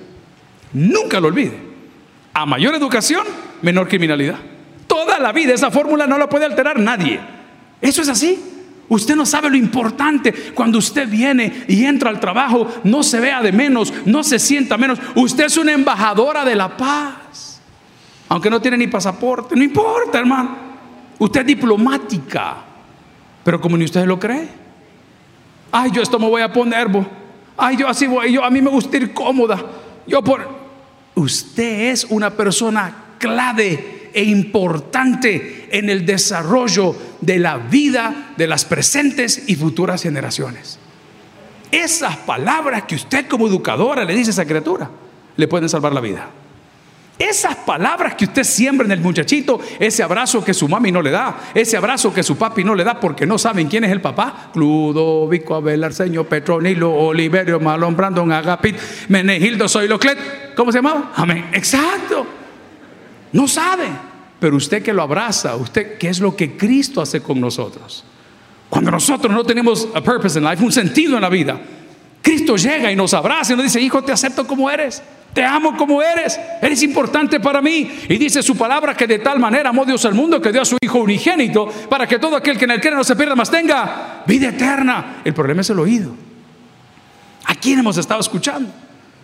Nunca 0.73 1.21
lo 1.21 1.29
olvide. 1.29 1.57
A 2.35 2.47
mayor 2.47 2.75
educación, 2.75 3.25
menor 3.63 3.89
criminalidad. 3.89 4.39
Toda 4.87 5.19
la 5.21 5.33
vida 5.33 5.55
esa 5.55 5.71
fórmula 5.71 6.07
no 6.07 6.19
la 6.19 6.29
puede 6.29 6.47
alterar 6.47 6.79
nadie. 6.81 7.21
Eso 7.81 8.03
es 8.03 8.09
así. 8.09 8.58
Usted 8.89 9.17
no 9.17 9.27
sabe 9.27 9.51
lo 9.51 9.57
importante 9.57 10.33
cuando 10.55 10.79
usted 10.79 11.09
viene 11.09 11.65
y 11.69 11.85
entra 11.85 12.11
al 12.11 12.21
trabajo, 12.21 12.67
no 12.85 13.03
se 13.03 13.21
vea 13.21 13.43
de 13.43 13.53
menos, 13.53 13.93
no 14.07 14.23
se 14.23 14.39
sienta 14.39 14.79
menos. 14.79 14.99
Usted 15.15 15.45
es 15.45 15.57
una 15.57 15.73
embajadora 15.73 16.45
de 16.45 16.55
la 16.55 16.77
paz. 16.77 17.61
Aunque 18.29 18.51
no 18.51 18.61
tiene 18.61 18.79
ni 18.79 18.87
pasaporte, 18.87 19.57
no 19.57 19.63
importa, 19.63 20.19
hermano. 20.19 20.57
Usted 21.19 21.41
es 21.41 21.47
diplomática. 21.47 22.57
Pero 23.45 23.61
como 23.61 23.77
ni 23.77 23.85
usted 23.85 24.07
lo 24.07 24.19
cree. 24.19 24.49
Ay, 25.73 25.91
yo 25.93 26.03
esto 26.03 26.19
me 26.19 26.29
voy 26.29 26.43
a 26.43 26.53
poner, 26.53 26.89
Ay, 27.57 27.77
yo 27.77 27.89
así 27.89 28.07
voy, 28.07 28.33
yo 28.33 28.45
a 28.45 28.51
mí 28.51 28.63
me 28.63 28.71
gusta 28.71 28.97
ir 28.97 29.13
cómoda. 29.13 29.63
Yo 30.07 30.23
por 30.23 30.69
Usted 31.19 31.91
es 31.91 32.05
una 32.05 32.31
persona 32.31 32.95
clave 33.19 33.98
e 34.19 34.25
importante 34.25 35.69
en 35.71 35.89
el 35.89 36.05
desarrollo 36.05 36.93
de 37.21 37.39
la 37.39 37.57
vida 37.57 38.33
de 38.37 38.49
las 38.49 38.65
presentes 38.65 39.45
y 39.47 39.55
futuras 39.55 40.03
generaciones. 40.03 40.81
Esas 41.71 42.17
palabras 42.17 42.83
que 42.83 42.97
usted 42.97 43.29
como 43.29 43.47
educadora 43.47 44.05
le 44.05 44.17
dice 44.17 44.31
a 44.31 44.33
esa 44.33 44.45
criatura 44.45 44.91
le 45.37 45.47
pueden 45.47 45.69
salvar 45.69 45.93
la 45.93 46.01
vida. 46.01 46.31
Esas 47.17 47.55
palabras 47.55 48.15
que 48.17 48.25
usted 48.25 48.43
siembra 48.43 48.87
en 48.87 48.93
el 48.93 49.01
muchachito, 49.01 49.61
ese 49.79 50.03
abrazo 50.03 50.45
que 50.45 50.53
su 50.53 50.67
mami 50.67 50.91
no 50.91 51.01
le 51.01 51.13
da, 51.13 51.51
ese 51.55 51.77
abrazo 51.77 52.13
que 52.13 52.25
su 52.25 52.37
papi 52.37 52.65
no 52.65 52.75
le 52.75 52.83
da 52.83 52.99
porque 52.99 53.25
no 53.25 53.39
saben 53.39 53.69
quién 53.69 53.85
es 53.85 53.93
el 53.93 54.01
papá, 54.01 54.51
Cludovico, 54.53 55.55
Abel, 55.55 55.85
Arsenio, 55.85 56.29
Petronilo, 56.29 56.93
Oliverio, 56.93 57.61
Malón, 57.61 57.97
Brandon, 57.97 58.33
Agapit, 58.33 58.77
Menegildo, 59.09 59.69
Soyloclet, 59.69 60.55
¿cómo 60.57 60.73
se 60.73 60.79
llamaba? 60.79 61.13
Amén, 61.15 61.51
exacto. 61.53 62.27
No 63.33 63.47
sabe. 63.47 64.08
Pero 64.41 64.57
usted 64.57 64.83
que 64.83 64.93
lo 64.93 65.03
abraza, 65.03 65.57
usted, 65.57 65.99
¿qué 65.99 66.09
es 66.09 66.21
lo 66.21 66.37
que 66.37 66.57
Cristo 66.57 67.01
hace 67.01 67.21
con 67.21 67.41
nosotros? 67.41 68.05
Cuando 68.69 68.91
nosotros 68.91 69.33
no 69.33 69.45
tenemos 69.45 69.89
a 69.95 70.01
purpose 70.01 70.39
in 70.39 70.45
life, 70.45 70.63
un 70.63 70.73
sentido 70.73 71.17
en 71.17 71.23
la 71.23 71.29
vida, 71.29 71.61
Cristo 72.23 72.57
llega 72.57 72.93
y 72.93 72.97
nos 72.97 73.15
abraza 73.15 73.53
y 73.53 73.57
nos 73.57 73.65
dice, 73.65 73.81
hijo, 73.81 74.03
te 74.03 74.13
acepto 74.13 74.47
como 74.47 74.71
eres. 74.71 75.03
Te 75.33 75.45
amo 75.45 75.77
como 75.77 76.03
eres, 76.03 76.39
eres 76.61 76.83
importante 76.83 77.39
para 77.39 77.61
mí. 77.61 77.91
Y 78.09 78.17
dice 78.17 78.43
su 78.43 78.57
palabra 78.57 78.95
que 78.97 79.07
de 79.07 79.19
tal 79.19 79.39
manera 79.39 79.71
amó 79.71 79.85
Dios 79.85 80.05
al 80.05 80.15
mundo 80.15 80.41
que 80.41 80.51
dio 80.51 80.63
a 80.63 80.65
su 80.65 80.77
Hijo 80.81 80.99
unigénito 80.99 81.67
para 81.89 82.07
que 82.07 82.19
todo 82.19 82.35
aquel 82.37 82.57
que 82.57 82.65
en 82.65 82.73
él 82.73 82.81
quiere 82.81 82.97
no 82.97 83.05
se 83.05 83.15
pierda, 83.15 83.37
más 83.37 83.51
tenga 83.51 84.23
vida 84.27 84.49
eterna. 84.49 85.21
El 85.25 85.35
problema 85.35 85.61
es 85.61 85.71
el 85.71 85.79
oído. 85.79 86.15
¿A 87.45 87.55
quién 87.55 87.79
hemos 87.79 87.99
estado 87.99 88.21
escuchando? 88.21 88.71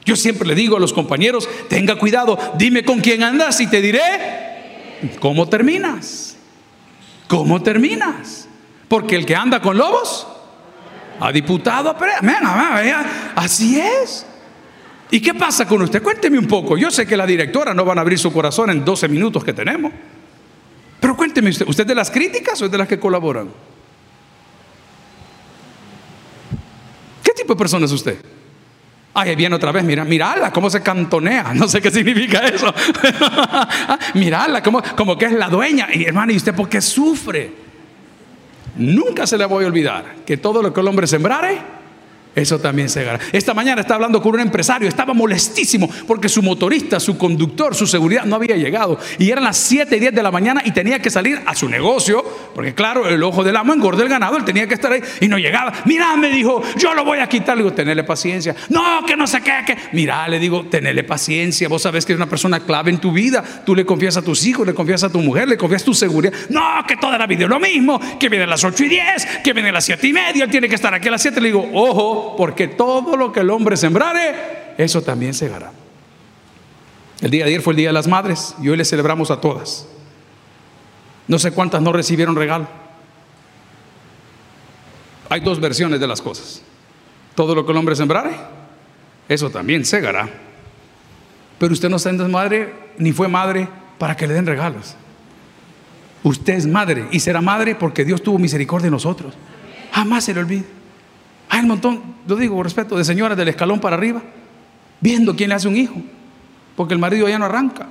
Yo 0.05 0.15
siempre 0.17 0.47
le 0.47 0.55
digo 0.55 0.77
a 0.77 0.81
los 0.81 0.93
compañeros, 0.93 1.49
tenga 1.69 1.97
cuidado, 1.97 2.39
dime 2.59 2.85
con 2.85 3.01
quién 3.01 3.23
andas 3.23 3.61
y 3.61 3.67
te 3.67 3.81
diré 3.81 4.54
cómo 5.21 5.49
terminas. 5.49 6.37
¿Cómo 7.29 7.63
terminas? 7.63 8.49
Porque 8.89 9.17
el 9.17 9.27
que 9.27 9.35
anda 9.35 9.61
con 9.61 9.79
lobos, 9.79 10.27
a 11.21 11.33
diputado, 11.33 11.97
así 13.35 13.81
es. 13.81 14.27
¿Y 15.11 15.21
qué 15.21 15.35
pasa 15.35 15.67
con 15.67 15.83
usted? 15.83 16.03
Cuénteme 16.03 16.39
un 16.39 16.47
poco. 16.47 16.77
Yo 16.77 16.91
sé 16.91 17.07
que 17.07 17.17
la 17.17 17.27
directora 17.27 17.73
no 17.73 17.85
van 17.85 17.99
a 17.99 18.01
abrir 18.01 18.19
su 18.19 18.33
corazón 18.33 18.71
en 18.71 18.85
12 18.85 19.09
minutos 19.09 19.45
que 19.45 19.53
tenemos. 19.53 19.93
Pero 21.01 21.17
cuénteme 21.17 21.51
usted, 21.51 21.69
¿usted 21.69 21.85
es 21.85 21.89
de 21.89 21.95
las 21.95 22.11
críticas 22.11 22.61
o 22.63 22.65
es 22.65 22.71
de 22.71 22.79
las 22.79 22.89
que 22.89 22.99
colaboran? 22.99 23.49
¿Qué 27.23 27.33
tipo 27.33 27.55
de 27.55 27.59
persona 27.59 27.87
es 27.87 27.93
usted? 27.93 28.19
Ay, 29.15 29.37
viene 29.37 29.55
otra 29.55 29.71
vez, 29.71 29.85
mira, 29.85 30.05
mirala 30.05 30.51
cómo 30.51 30.69
se 30.69 30.83
cantonea, 30.83 31.53
no 31.55 31.69
sé 31.69 31.81
qué 31.81 31.91
significa 31.91 32.41
eso. 32.47 32.75
mirala 34.15 34.63
como, 34.63 34.83
como 34.97 35.17
que 35.17 35.27
es 35.27 35.33
la 35.33 35.49
dueña. 35.49 35.89
Y 35.93 36.05
hermano, 36.05 36.33
¿y 36.33 36.37
usted 36.37 36.55
por 36.55 36.69
qué 36.69 36.81
sufre? 36.81 37.65
nunca 38.77 39.27
se 39.27 39.39
le 39.39 39.45
voy 39.47 39.65
a 39.65 39.69
olvidar 39.69 40.05
que 40.27 40.37
todo 40.37 40.63
lo 40.63 40.73
que 40.73 40.81
el 40.81 40.89
hombre 40.89 41.07
sembrare, 41.07 41.59
eso 42.35 42.59
también 42.59 42.89
se 42.89 43.05
gana. 43.05 43.21
Esta 43.33 43.55
mañana 43.55 43.81
estaba 43.81 43.97
hablando 43.97 44.21
con 44.21 44.35
un 44.35 44.41
empresario, 44.41 44.89
estaba 44.89 45.15
molestísimo 45.15 45.89
porque 46.07 46.29
su 46.29 46.43
motorista, 46.43 46.99
su 46.99 47.17
conductor, 47.17 47.75
su 47.75 47.87
seguridad 47.87 48.25
no 48.25 48.37
había 48.37 48.57
llegado. 48.57 48.99
Y 49.19 49.31
eran 49.31 49.45
las 49.45 49.57
7 49.57 49.97
y 49.97 50.01
10 50.01 50.15
de 50.15 50.23
la 50.23 50.31
mañana 50.31 50.63
y 50.65 50.73
tenía 50.73 51.01
que 51.01 51.11
salir 51.11 51.41
a 51.47 51.55
su 51.55 51.69
negocio, 51.69 52.25
porque 52.55 52.75
claro, 52.75 53.09
el 53.09 53.23
ojo 53.23 53.45
del 53.45 53.57
amo 53.57 53.73
engorda 53.73 54.03
el 54.03 54.09
ganado, 54.09 54.37
él 54.37 54.45
tenía 54.45 54.67
que 54.67 54.75
estar 54.75 54.93
ahí 54.93 55.01
y 55.21 55.29
no 55.29 55.39
llegaba. 55.39 55.73
Mira, 55.85 56.17
me 56.17 56.29
dijo, 56.31 56.63
yo 56.77 56.95
lo 56.95 57.05
voy 57.05 57.19
a 57.19 57.29
quitar. 57.29 57.57
Le 57.57 57.63
digo, 57.63 57.75
tenerle 57.75 58.05
paciencia. 58.05 58.55
No, 58.69 59.05
que 59.07 59.17
no 59.17 59.27
sé 59.27 59.41
qué, 59.41 59.53
que. 59.67 59.77
Mira, 59.93 60.27
le 60.29 60.39
digo, 60.39 60.67
tenerle 60.67 61.05
paciencia. 61.05 61.69
Vos 61.69 61.83
sabés 61.83 62.05
que 62.05 62.13
es 62.13 62.17
una 62.17 62.29
persona 62.29 62.61
clave 62.61 62.91
en 62.91 62.99
tu 62.99 63.13
vida. 63.13 63.45
Tú 63.65 63.75
le 63.75 63.87
confías 63.87 64.17
a 64.17 64.23
tus 64.23 64.45
hijos, 64.47 64.67
le 64.67 64.75
confías 64.75 65.05
a 65.05 65.11
tu 65.11 65.21
mujer, 65.21 65.49
le 65.49 65.57
confías 65.57 65.85
tu 65.85 65.95
seguridad. 65.95 66.33
No, 66.49 66.63
que 66.87 66.97
toda 66.97 67.17
la 67.17 67.27
vida 67.27 67.45
es 67.45 67.51
lo 67.51 67.61
mismo, 67.61 68.01
que 68.19 68.29
viene 68.29 68.45
a 68.45 68.49
las 68.49 68.65
8 68.65 68.85
y 68.85 68.89
10, 68.89 69.27
que 69.45 69.53
viene 69.53 69.69
a 69.69 69.73
las 69.73 69.85
7 69.85 70.07
y 70.07 70.13
media, 70.13 70.45
él 70.45 70.51
tiene 70.51 70.69
que 70.69 70.75
estar 70.75 70.93
aquí 70.93 71.09
a 71.09 71.13
las 71.13 71.23
7. 71.23 71.41
Le 71.41 71.49
digo, 71.49 71.69
ojo 71.73 72.24
porque 72.37 72.69
todo 72.69 73.17
lo 73.17 73.33
que 73.33 73.41
el 73.41 73.51
hombre 73.51 73.77
sembrare, 73.77 74.75
eso 74.79 75.03
también 75.03 75.35
segará. 75.35 75.73
El 77.21 77.31
día 77.31 77.45
de 77.45 77.51
ayer 77.51 77.63
fue 77.63 77.73
el 77.73 77.79
Día 77.79 77.89
de 77.89 77.93
las 77.93 78.09
Madres 78.09 78.55
y 78.61 78.69
hoy 78.69 78.77
le 78.77 78.85
celebramos 78.85 79.31
a 79.31 79.41
todas. 79.41 79.87
No 81.27 81.39
sé 81.39 81.53
cuántas 81.53 81.81
no 81.81 81.93
recibieron 81.93 82.37
regalo. 82.37 82.67
Hay 85.31 85.41
dos 85.41 85.61
versiones 85.61 86.01
de 86.01 86.07
las 86.07 86.21
cosas. 86.21 86.63
Todo 87.35 87.55
lo 87.55 87.65
que 87.65 87.73
el 87.73 87.79
hombre 87.79 87.97
sembrare, 87.97 88.37
eso 89.29 89.51
también 89.51 89.85
segará. 89.85 90.29
Pero 91.59 91.73
usted 91.73 91.89
no 91.89 91.97
es 91.97 92.29
madre 92.29 92.75
ni 92.99 93.13
fue 93.13 93.29
madre 93.29 93.69
para 93.99 94.17
que 94.17 94.27
le 94.27 94.35
den 94.35 94.47
regalos. 94.47 94.97
Usted 96.23 96.55
es 96.55 96.67
madre 96.67 97.09
y 97.11 97.21
será 97.21 97.41
madre 97.41 97.75
porque 97.75 98.05
Dios 98.05 98.23
tuvo 98.23 98.39
misericordia 98.39 98.87
de 98.87 98.91
nosotros. 98.91 99.35
Jamás 99.93 100.25
se 100.25 100.35
le 100.35 100.41
olvide. 100.41 100.65
Hay 101.55 101.61
un 101.61 101.69
montón, 101.69 102.03
lo 102.27 102.35
digo 102.35 102.57
con 102.57 102.65
respeto, 102.65 102.97
de 102.97 103.05
señoras 103.05 103.39
del 103.39 103.47
escalón 103.47 103.79
para 103.79 103.95
arriba, 103.95 104.21
viendo 105.01 105.37
quién 105.37 105.51
le 105.51 105.55
hace 105.55 105.69
un 105.69 105.77
hijo, 105.77 105.95
porque 106.75 106.95
el 106.95 106.99
marido 106.99 107.29
ya 107.29 107.39
no 107.39 107.45
arranca. 107.45 107.87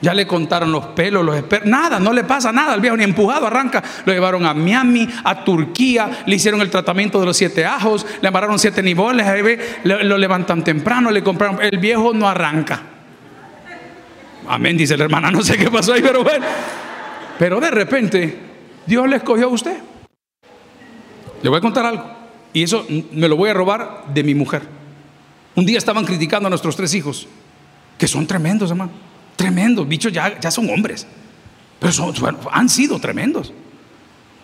Ya 0.00 0.14
le 0.14 0.26
contaron 0.26 0.72
los 0.72 0.86
pelos, 0.86 1.22
los 1.22 1.36
expertos, 1.36 1.68
nada, 1.68 2.00
no 2.00 2.14
le 2.14 2.24
pasa 2.24 2.50
nada 2.50 2.72
al 2.72 2.80
viejo, 2.80 2.96
ni 2.96 3.04
empujado 3.04 3.46
arranca. 3.46 3.82
Lo 4.06 4.12
llevaron 4.14 4.46
a 4.46 4.54
Miami, 4.54 5.06
a 5.22 5.44
Turquía, 5.44 6.22
le 6.24 6.36
hicieron 6.36 6.62
el 6.62 6.70
tratamiento 6.70 7.20
de 7.20 7.26
los 7.26 7.36
siete 7.36 7.66
ajos, 7.66 8.06
le 8.22 8.28
amarraron 8.28 8.58
siete 8.58 8.82
niveles, 8.82 9.26
lo 9.84 10.16
levantan 10.16 10.64
temprano, 10.64 11.10
le 11.10 11.22
compraron, 11.22 11.60
el 11.60 11.78
viejo 11.78 12.14
no 12.14 12.26
arranca. 12.26 12.80
Amén, 14.48 14.78
dice 14.78 14.96
la 14.96 15.04
hermana, 15.04 15.30
no 15.30 15.42
sé 15.42 15.58
qué 15.58 15.70
pasó 15.70 15.92
ahí, 15.92 16.00
pero 16.00 16.24
bueno. 16.24 16.46
Pero 17.38 17.60
de 17.60 17.70
repente, 17.70 18.38
Dios 18.86 19.06
le 19.10 19.16
escogió 19.16 19.48
a 19.48 19.50
usted. 19.50 19.76
Le 21.42 21.50
voy 21.50 21.58
a 21.58 21.60
contar 21.60 21.84
algo. 21.84 22.21
Y 22.52 22.62
eso 22.62 22.86
me 23.12 23.28
lo 23.28 23.36
voy 23.36 23.50
a 23.50 23.54
robar 23.54 24.04
de 24.12 24.22
mi 24.22 24.34
mujer. 24.34 24.62
Un 25.54 25.66
día 25.66 25.78
estaban 25.78 26.04
criticando 26.04 26.46
a 26.46 26.50
nuestros 26.50 26.76
tres 26.76 26.94
hijos, 26.94 27.26
que 27.98 28.06
son 28.06 28.26
tremendos, 28.26 28.70
hermano. 28.70 28.92
Tremendos, 29.36 29.86
bichos 29.88 30.12
ya, 30.12 30.38
ya 30.38 30.50
son 30.50 30.68
hombres. 30.70 31.06
Pero 31.78 31.92
son, 31.92 32.14
han 32.50 32.68
sido 32.68 32.98
tremendos. 32.98 33.52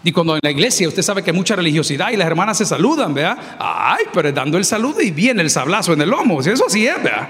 Y 0.05 0.13
cuando 0.13 0.35
en 0.35 0.41
la 0.43 0.51
iglesia 0.51 0.89
usted 0.89 1.03
sabe 1.03 1.23
que 1.23 1.31
hay 1.31 1.37
mucha 1.37 1.57
religiosidad 1.57 2.11
y 2.11 2.17
las 2.17 2.27
hermanas 2.27 2.59
se 2.59 2.65
saludan, 2.65 3.15
vea. 3.15 3.57
Ay, 3.59 4.05
pero 4.13 4.33
dando 4.33 4.57
el 4.57 4.65
saludo 4.65 5.01
y 5.03 5.11
viene 5.11 5.43
el 5.43 5.51
sablazo 5.51 5.93
en 5.93 6.01
el 6.01 6.11
lomo. 6.11 6.41
Eso 6.41 6.65
sí 6.69 6.87
es, 6.87 7.03
vea. 7.03 7.29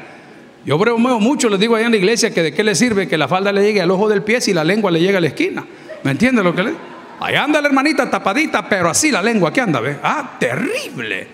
Yo 0.64 0.76
bromeo 0.76 1.18
mucho, 1.18 1.48
les 1.48 1.58
digo 1.58 1.76
allá 1.76 1.86
en 1.86 1.92
la 1.92 1.96
iglesia 1.96 2.32
que 2.32 2.42
de 2.42 2.52
qué 2.52 2.62
le 2.62 2.74
sirve 2.74 3.08
que 3.08 3.16
la 3.16 3.26
falda 3.26 3.52
le 3.52 3.62
llegue 3.62 3.80
al 3.80 3.90
ojo 3.90 4.08
del 4.08 4.22
pie 4.22 4.40
si 4.40 4.52
la 4.52 4.64
lengua 4.64 4.90
le 4.90 5.00
llega 5.00 5.18
a 5.18 5.20
la 5.20 5.28
esquina. 5.28 5.64
¿Me 6.02 6.10
entiende 6.10 6.42
lo 6.42 6.54
que 6.54 6.62
le 6.62 6.70
digo? 6.70 6.80
Ahí 7.20 7.34
anda 7.34 7.60
la 7.60 7.68
hermanita 7.68 8.08
tapadita, 8.08 8.68
pero 8.68 8.90
así 8.90 9.10
la 9.10 9.22
lengua 9.22 9.52
que 9.52 9.60
anda, 9.60 9.80
¿ve? 9.80 9.98
Ah, 10.02 10.36
terrible. 10.38 11.26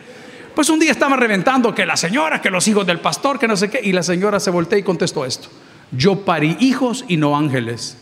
Pues 0.54 0.68
un 0.70 0.78
día 0.78 0.92
estaba 0.92 1.16
reventando 1.16 1.74
que 1.74 1.84
la 1.84 1.96
señora, 1.96 2.40
que 2.40 2.50
los 2.50 2.66
hijos 2.68 2.86
del 2.86 3.00
pastor, 3.00 3.38
que 3.38 3.48
no 3.48 3.56
sé 3.56 3.68
qué, 3.68 3.80
y 3.82 3.92
la 3.92 4.02
señora 4.02 4.40
se 4.40 4.50
volteó 4.50 4.78
y 4.78 4.82
contestó 4.82 5.24
esto. 5.24 5.48
Yo 5.90 6.24
parí 6.24 6.56
hijos 6.60 7.04
y 7.08 7.16
no 7.16 7.36
ángeles. 7.36 7.98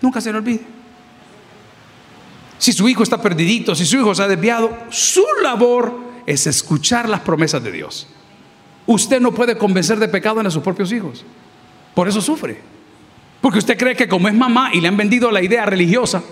Nunca 0.00 0.20
se 0.20 0.30
le 0.30 0.38
olvide. 0.38 0.60
Si 2.58 2.72
su 2.72 2.88
hijo 2.88 3.02
está 3.02 3.20
perdidito, 3.20 3.74
si 3.74 3.86
su 3.86 3.96
hijo 3.96 4.14
se 4.14 4.22
ha 4.22 4.28
desviado, 4.28 4.76
su 4.90 5.24
labor 5.42 5.98
es 6.26 6.46
escuchar 6.46 7.08
las 7.08 7.20
promesas 7.20 7.62
de 7.64 7.72
Dios. 7.72 8.06
Usted 8.86 9.20
no 9.20 9.32
puede 9.32 9.56
convencer 9.56 9.98
de 9.98 10.08
pecado 10.08 10.40
a 10.40 10.50
sus 10.50 10.62
propios 10.62 10.92
hijos. 10.92 11.24
Por 11.94 12.06
eso 12.08 12.20
sufre. 12.20 12.60
Porque 13.40 13.58
usted 13.58 13.78
cree 13.78 13.96
que 13.96 14.08
como 14.08 14.28
es 14.28 14.34
mamá 14.34 14.70
y 14.74 14.80
le 14.80 14.88
han 14.88 14.96
vendido 14.96 15.30
la 15.30 15.42
idea 15.42 15.64
religiosa, 15.64 16.22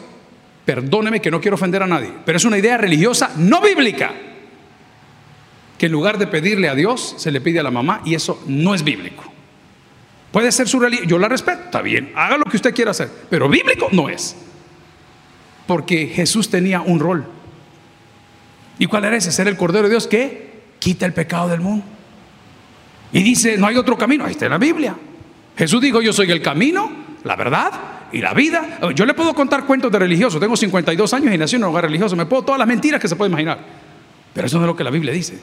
perdóneme 0.68 1.22
que 1.22 1.30
no 1.30 1.40
quiero 1.40 1.54
ofender 1.54 1.82
a 1.82 1.86
nadie, 1.86 2.12
pero 2.26 2.36
es 2.36 2.44
una 2.44 2.58
idea 2.58 2.76
religiosa 2.76 3.32
no 3.38 3.62
bíblica. 3.62 4.12
Que 5.78 5.86
en 5.86 5.92
lugar 5.92 6.18
de 6.18 6.26
pedirle 6.26 6.68
a 6.68 6.74
Dios, 6.74 7.14
se 7.16 7.30
le 7.30 7.40
pide 7.40 7.58
a 7.58 7.62
la 7.62 7.70
mamá 7.70 8.02
y 8.04 8.14
eso 8.14 8.44
no 8.46 8.74
es 8.74 8.84
bíblico. 8.84 9.24
Puede 10.30 10.52
ser 10.52 10.68
su 10.68 10.78
religión, 10.78 11.08
yo 11.08 11.18
la 11.18 11.26
respeto, 11.26 11.62
está 11.64 11.80
bien, 11.80 12.12
haga 12.14 12.36
lo 12.36 12.44
que 12.44 12.58
usted 12.58 12.74
quiera 12.74 12.90
hacer, 12.90 13.08
pero 13.30 13.48
bíblico 13.48 13.88
no 13.92 14.10
es. 14.10 14.36
Porque 15.66 16.08
Jesús 16.08 16.50
tenía 16.50 16.82
un 16.82 17.00
rol. 17.00 17.24
¿Y 18.78 18.84
cuál 18.88 19.06
era 19.06 19.16
ese? 19.16 19.32
Ser 19.32 19.48
el 19.48 19.56
Cordero 19.56 19.84
de 19.84 19.90
Dios 19.92 20.06
que 20.06 20.64
quita 20.80 21.06
el 21.06 21.14
pecado 21.14 21.48
del 21.48 21.62
mundo. 21.62 21.86
Y 23.10 23.22
dice, 23.22 23.56
no 23.56 23.68
hay 23.68 23.76
otro 23.78 23.96
camino, 23.96 24.26
ahí 24.26 24.32
está 24.32 24.44
en 24.44 24.50
la 24.50 24.58
Biblia. 24.58 24.94
Jesús 25.56 25.80
dijo, 25.80 26.02
yo 26.02 26.12
soy 26.12 26.30
el 26.30 26.42
camino, 26.42 26.92
la 27.24 27.36
verdad 27.36 27.97
y 28.12 28.20
la 28.20 28.34
vida. 28.34 28.78
Yo 28.94 29.06
le 29.06 29.14
puedo 29.14 29.34
contar 29.34 29.64
cuentos 29.64 29.90
de 29.92 29.98
religiosos. 29.98 30.40
Tengo 30.40 30.56
52 30.56 31.14
años 31.14 31.34
y 31.34 31.38
nací 31.38 31.56
en 31.56 31.64
un 31.64 31.70
hogar 31.70 31.84
religioso. 31.84 32.16
Me 32.16 32.26
puedo 32.26 32.42
todas 32.42 32.58
las 32.58 32.68
mentiras 32.68 33.00
que 33.00 33.08
se 33.08 33.16
puede 33.16 33.30
imaginar. 33.30 33.58
Pero 34.32 34.46
eso 34.46 34.58
no 34.58 34.64
es 34.64 34.68
lo 34.68 34.76
que 34.76 34.84
la 34.84 34.90
Biblia 34.90 35.12
dice. 35.12 35.38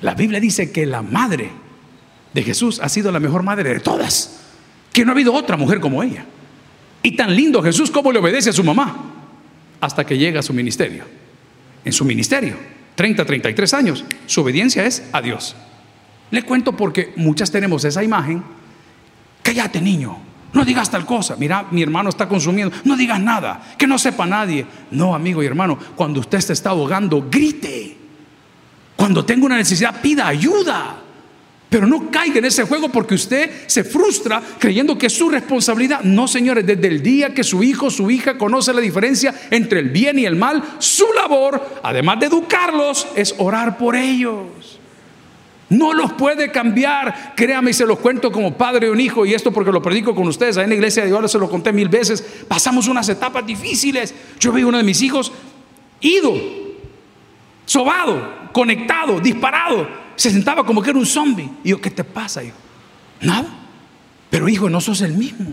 La 0.00 0.14
Biblia 0.14 0.40
dice 0.40 0.70
que 0.70 0.86
la 0.86 1.02
madre 1.02 1.50
de 2.32 2.42
Jesús 2.42 2.80
ha 2.80 2.88
sido 2.88 3.10
la 3.10 3.20
mejor 3.20 3.42
madre 3.42 3.74
de 3.74 3.80
todas. 3.80 4.40
Que 4.92 5.04
no 5.04 5.10
ha 5.10 5.14
habido 5.14 5.32
otra 5.32 5.56
mujer 5.56 5.80
como 5.80 6.02
ella. 6.02 6.24
Y 7.02 7.16
tan 7.16 7.34
lindo 7.34 7.62
Jesús 7.62 7.90
como 7.90 8.12
le 8.12 8.18
obedece 8.18 8.50
a 8.50 8.52
su 8.52 8.64
mamá. 8.64 9.14
Hasta 9.80 10.04
que 10.04 10.18
llega 10.18 10.40
a 10.40 10.42
su 10.42 10.52
ministerio. 10.52 11.04
En 11.84 11.92
su 11.92 12.04
ministerio, 12.04 12.56
30, 12.96 13.24
33 13.24 13.74
años, 13.74 14.04
su 14.26 14.40
obediencia 14.42 14.84
es 14.84 15.08
a 15.12 15.22
Dios. 15.22 15.56
Le 16.30 16.42
cuento 16.42 16.76
porque 16.76 17.12
muchas 17.16 17.50
tenemos 17.50 17.84
esa 17.84 18.02
imagen. 18.02 18.42
Cállate, 19.42 19.80
niño. 19.80 20.27
No 20.52 20.64
digas 20.64 20.90
tal 20.90 21.04
cosa. 21.04 21.36
Mira, 21.36 21.66
mi 21.70 21.82
hermano 21.82 22.08
está 22.08 22.28
consumiendo. 22.28 22.74
No 22.84 22.96
digas 22.96 23.20
nada. 23.20 23.74
Que 23.76 23.86
no 23.86 23.98
sepa 23.98 24.26
nadie. 24.26 24.66
No, 24.90 25.14
amigo 25.14 25.42
y 25.42 25.46
hermano, 25.46 25.78
cuando 25.94 26.20
usted 26.20 26.40
se 26.40 26.54
está 26.54 26.70
ahogando, 26.70 27.28
grite. 27.30 27.96
Cuando 28.96 29.24
tenga 29.24 29.46
una 29.46 29.56
necesidad, 29.56 30.00
pida 30.00 30.26
ayuda. 30.26 31.02
Pero 31.68 31.86
no 31.86 32.10
caiga 32.10 32.38
en 32.38 32.46
ese 32.46 32.64
juego 32.64 32.88
porque 32.88 33.14
usted 33.14 33.50
se 33.66 33.84
frustra 33.84 34.42
creyendo 34.58 34.96
que 34.96 35.06
es 35.06 35.12
su 35.12 35.28
responsabilidad. 35.28 36.00
No, 36.02 36.26
señores, 36.26 36.66
desde 36.66 36.88
el 36.88 37.02
día 37.02 37.34
que 37.34 37.44
su 37.44 37.62
hijo, 37.62 37.90
su 37.90 38.10
hija 38.10 38.38
conoce 38.38 38.72
la 38.72 38.80
diferencia 38.80 39.34
entre 39.50 39.80
el 39.80 39.90
bien 39.90 40.18
y 40.18 40.24
el 40.24 40.34
mal, 40.34 40.62
su 40.78 41.04
labor, 41.14 41.80
además 41.82 42.20
de 42.20 42.26
educarlos, 42.26 43.06
es 43.14 43.34
orar 43.36 43.76
por 43.76 43.96
ellos. 43.96 44.77
No 45.70 45.92
los 45.92 46.12
puede 46.14 46.50
cambiar. 46.50 47.34
Créame 47.36 47.70
y 47.70 47.74
se 47.74 47.86
los 47.86 47.98
cuento 47.98 48.32
como 48.32 48.56
padre 48.56 48.88
o 48.88 48.92
un 48.92 49.00
hijo. 49.00 49.26
Y 49.26 49.34
esto 49.34 49.52
porque 49.52 49.72
lo 49.72 49.82
predico 49.82 50.14
con 50.14 50.26
ustedes. 50.26 50.56
Ahí 50.56 50.64
en 50.64 50.70
la 50.70 50.76
iglesia 50.76 51.02
de 51.02 51.08
Dios 51.08 51.30
se 51.30 51.38
lo 51.38 51.50
conté 51.50 51.72
mil 51.72 51.88
veces. 51.88 52.22
Pasamos 52.48 52.88
unas 52.88 53.08
etapas 53.08 53.46
difíciles. 53.46 54.14
Yo 54.40 54.52
vi 54.52 54.62
uno 54.62 54.78
de 54.78 54.84
mis 54.84 55.02
hijos 55.02 55.32
ido, 56.00 56.34
sobado, 57.66 58.50
conectado, 58.52 59.20
disparado. 59.20 59.88
Se 60.16 60.30
sentaba 60.30 60.64
como 60.64 60.82
que 60.82 60.90
era 60.90 60.98
un 60.98 61.06
zombie. 61.06 61.50
Y 61.62 61.70
yo, 61.70 61.80
¿qué 61.80 61.90
te 61.90 62.04
pasa? 62.04 62.42
yo, 62.42 62.52
nada. 63.20 63.48
Pero 64.30 64.48
hijo, 64.48 64.70
no 64.70 64.80
sos 64.80 65.00
el 65.02 65.14
mismo. 65.14 65.52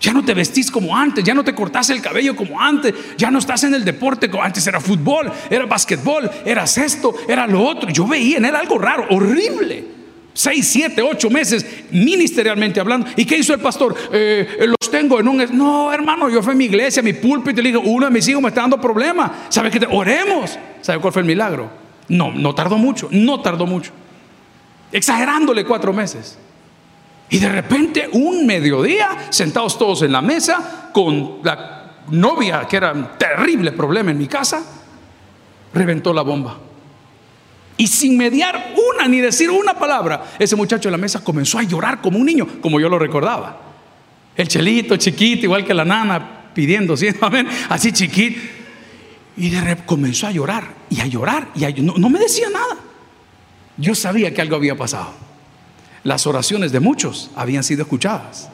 Ya 0.00 0.12
no 0.12 0.24
te 0.24 0.32
vestís 0.32 0.70
como 0.70 0.96
antes, 0.96 1.24
ya 1.24 1.34
no 1.34 1.42
te 1.42 1.54
cortás 1.54 1.90
el 1.90 2.00
cabello 2.00 2.36
como 2.36 2.60
antes, 2.60 2.94
ya 3.16 3.30
no 3.30 3.40
estás 3.40 3.64
en 3.64 3.74
el 3.74 3.84
deporte 3.84 4.30
como 4.30 4.44
antes 4.44 4.64
era 4.66 4.80
fútbol, 4.80 5.32
era 5.50 5.66
basquetbol, 5.66 6.30
era 6.44 6.64
esto, 6.64 7.14
era 7.26 7.46
lo 7.46 7.64
otro. 7.64 7.90
Yo 7.90 8.06
veía 8.06 8.38
en 8.38 8.44
él 8.44 8.54
algo 8.54 8.78
raro, 8.78 9.06
horrible. 9.10 9.98
Seis, 10.32 10.68
siete, 10.68 11.02
ocho 11.02 11.30
meses 11.30 11.66
ministerialmente 11.90 12.78
hablando. 12.78 13.08
¿Y 13.16 13.24
qué 13.24 13.38
hizo 13.38 13.52
el 13.52 13.58
pastor? 13.58 13.92
Eh, 14.12 14.66
los 14.68 14.88
tengo 14.88 15.18
en 15.18 15.26
un... 15.26 15.44
No, 15.58 15.92
hermano, 15.92 16.30
yo 16.30 16.44
fui 16.44 16.52
a 16.52 16.56
mi 16.56 16.66
iglesia, 16.66 17.00
a 17.00 17.02
mi 17.02 17.12
púlpito 17.12 17.60
y 17.60 17.64
le 17.64 17.72
dije, 17.72 17.82
uno 17.84 18.06
de 18.06 18.12
mis 18.12 18.28
hijos 18.28 18.40
me 18.40 18.50
está 18.50 18.60
dando 18.60 18.80
problemas. 18.80 19.32
¿Sabe 19.48 19.68
qué? 19.68 19.84
Oremos. 19.90 20.56
¿Sabe 20.80 21.00
cuál 21.00 21.12
fue 21.12 21.22
el 21.22 21.26
milagro? 21.26 21.68
No, 22.08 22.30
no 22.30 22.54
tardó 22.54 22.78
mucho, 22.78 23.08
no 23.10 23.40
tardó 23.40 23.66
mucho. 23.66 23.90
Exagerándole 24.92 25.64
cuatro 25.64 25.92
meses. 25.92 26.38
Y 27.30 27.38
de 27.38 27.48
repente, 27.48 28.08
un 28.12 28.46
mediodía, 28.46 29.26
sentados 29.30 29.78
todos 29.78 30.02
en 30.02 30.12
la 30.12 30.22
mesa, 30.22 30.90
con 30.92 31.40
la 31.42 31.98
novia, 32.10 32.66
que 32.66 32.76
era 32.76 32.92
un 32.92 33.18
terrible 33.18 33.72
problema 33.72 34.10
en 34.10 34.18
mi 34.18 34.26
casa, 34.26 34.64
reventó 35.74 36.12
la 36.12 36.22
bomba. 36.22 36.58
Y 37.76 37.86
sin 37.86 38.16
mediar 38.16 38.74
una 38.92 39.06
ni 39.06 39.20
decir 39.20 39.50
una 39.50 39.74
palabra, 39.74 40.32
ese 40.38 40.56
muchacho 40.56 40.88
en 40.88 40.92
la 40.92 40.98
mesa 40.98 41.22
comenzó 41.22 41.58
a 41.58 41.62
llorar 41.62 42.00
como 42.00 42.18
un 42.18 42.26
niño, 42.26 42.46
como 42.60 42.80
yo 42.80 42.88
lo 42.88 42.98
recordaba. 42.98 43.60
El 44.34 44.48
chelito 44.48 44.96
chiquito, 44.96 45.44
igual 45.44 45.64
que 45.64 45.74
la 45.74 45.84
nana, 45.84 46.50
pidiendo, 46.54 46.96
¿sí? 46.96 47.08
Así 47.68 47.92
chiquito. 47.92 48.40
Y 49.36 49.50
de 49.50 49.60
repente 49.60 49.84
comenzó 49.86 50.26
a 50.26 50.32
llorar 50.32 50.74
y 50.90 51.00
a 51.00 51.06
llorar 51.06 51.48
y 51.54 51.80
no, 51.82 51.94
no 51.96 52.08
me 52.08 52.18
decía 52.18 52.48
nada. 52.50 52.76
Yo 53.76 53.94
sabía 53.94 54.34
que 54.34 54.40
algo 54.40 54.56
había 54.56 54.76
pasado. 54.76 55.27
Las 56.04 56.26
oraciones 56.26 56.72
de 56.72 56.80
muchos 56.80 57.30
habían 57.34 57.64
sido 57.64 57.82
escuchadas. 57.82 58.50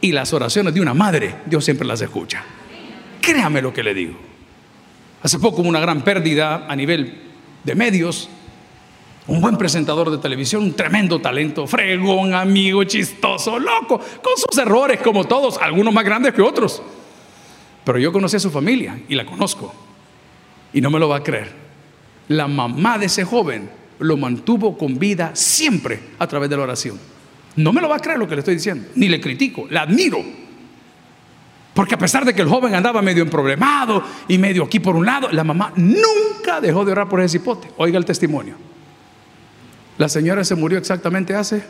Y 0.00 0.12
las 0.12 0.32
oraciones 0.32 0.74
de 0.74 0.80
una 0.80 0.94
madre, 0.94 1.36
Dios 1.46 1.64
siempre 1.64 1.86
las 1.86 2.00
escucha. 2.00 2.44
Créame 3.20 3.62
lo 3.62 3.72
que 3.72 3.82
le 3.82 3.94
digo. 3.94 4.18
Hace 5.22 5.38
poco 5.38 5.62
hubo 5.62 5.68
una 5.68 5.80
gran 5.80 6.02
pérdida 6.02 6.66
a 6.68 6.74
nivel 6.74 7.22
de 7.62 7.74
medios. 7.74 8.28
Un 9.28 9.40
buen 9.40 9.56
presentador 9.56 10.10
de 10.10 10.18
televisión, 10.18 10.64
un 10.64 10.74
tremendo 10.74 11.20
talento, 11.20 11.68
fregón, 11.68 12.34
amigo, 12.34 12.82
chistoso, 12.82 13.56
loco, 13.60 13.98
con 13.98 14.32
sus 14.36 14.58
errores 14.58 15.00
como 15.00 15.24
todos, 15.24 15.58
algunos 15.58 15.94
más 15.94 16.04
grandes 16.04 16.34
que 16.34 16.42
otros. 16.42 16.82
Pero 17.84 17.98
yo 17.98 18.12
conocí 18.12 18.36
a 18.36 18.40
su 18.40 18.50
familia 18.50 19.00
y 19.08 19.14
la 19.14 19.24
conozco. 19.24 19.72
Y 20.72 20.80
no 20.80 20.90
me 20.90 20.98
lo 20.98 21.08
va 21.08 21.18
a 21.18 21.22
creer. 21.22 21.52
La 22.26 22.48
mamá 22.48 22.98
de 22.98 23.06
ese 23.06 23.24
joven 23.24 23.70
lo 24.02 24.16
mantuvo 24.16 24.76
con 24.76 24.98
vida 24.98 25.32
siempre 25.34 26.00
a 26.18 26.26
través 26.26 26.50
de 26.50 26.56
la 26.56 26.62
oración. 26.62 26.98
No 27.56 27.72
me 27.72 27.80
lo 27.80 27.88
va 27.88 27.96
a 27.96 28.00
creer 28.00 28.18
lo 28.18 28.28
que 28.28 28.34
le 28.34 28.40
estoy 28.40 28.54
diciendo, 28.54 28.88
ni 28.94 29.08
le 29.08 29.20
critico, 29.20 29.66
la 29.70 29.82
admiro. 29.82 30.22
Porque 31.74 31.94
a 31.94 31.98
pesar 31.98 32.24
de 32.24 32.34
que 32.34 32.42
el 32.42 32.48
joven 32.48 32.74
andaba 32.74 33.00
medio 33.00 33.22
emproblemado 33.22 34.02
y 34.28 34.36
medio 34.38 34.64
aquí 34.64 34.78
por 34.78 34.94
un 34.94 35.06
lado, 35.06 35.30
la 35.30 35.44
mamá 35.44 35.72
nunca 35.76 36.60
dejó 36.60 36.84
de 36.84 36.92
orar 36.92 37.08
por 37.08 37.20
ese 37.20 37.38
cipote. 37.38 37.68
Oiga 37.78 37.98
el 37.98 38.04
testimonio. 38.04 38.54
La 39.98 40.08
señora 40.08 40.44
se 40.44 40.54
murió 40.54 40.78
exactamente 40.78 41.34
hace 41.34 41.62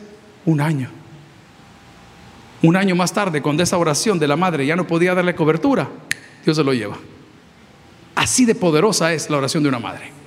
un 0.44 0.60
año. 0.60 0.90
Un 2.62 2.76
año 2.76 2.94
más 2.94 3.12
tarde, 3.12 3.42
cuando 3.42 3.62
esa 3.62 3.78
oración 3.78 4.18
de 4.18 4.28
la 4.28 4.36
madre 4.36 4.66
ya 4.66 4.76
no 4.76 4.86
podía 4.86 5.14
darle 5.14 5.34
cobertura, 5.34 5.88
Dios 6.44 6.56
se 6.56 6.64
lo 6.64 6.72
lleva. 6.72 6.96
Así 8.14 8.44
de 8.44 8.54
poderosa 8.54 9.12
es 9.12 9.30
la 9.30 9.38
oración 9.38 9.62
de 9.62 9.68
una 9.68 9.78
madre. 9.80 10.21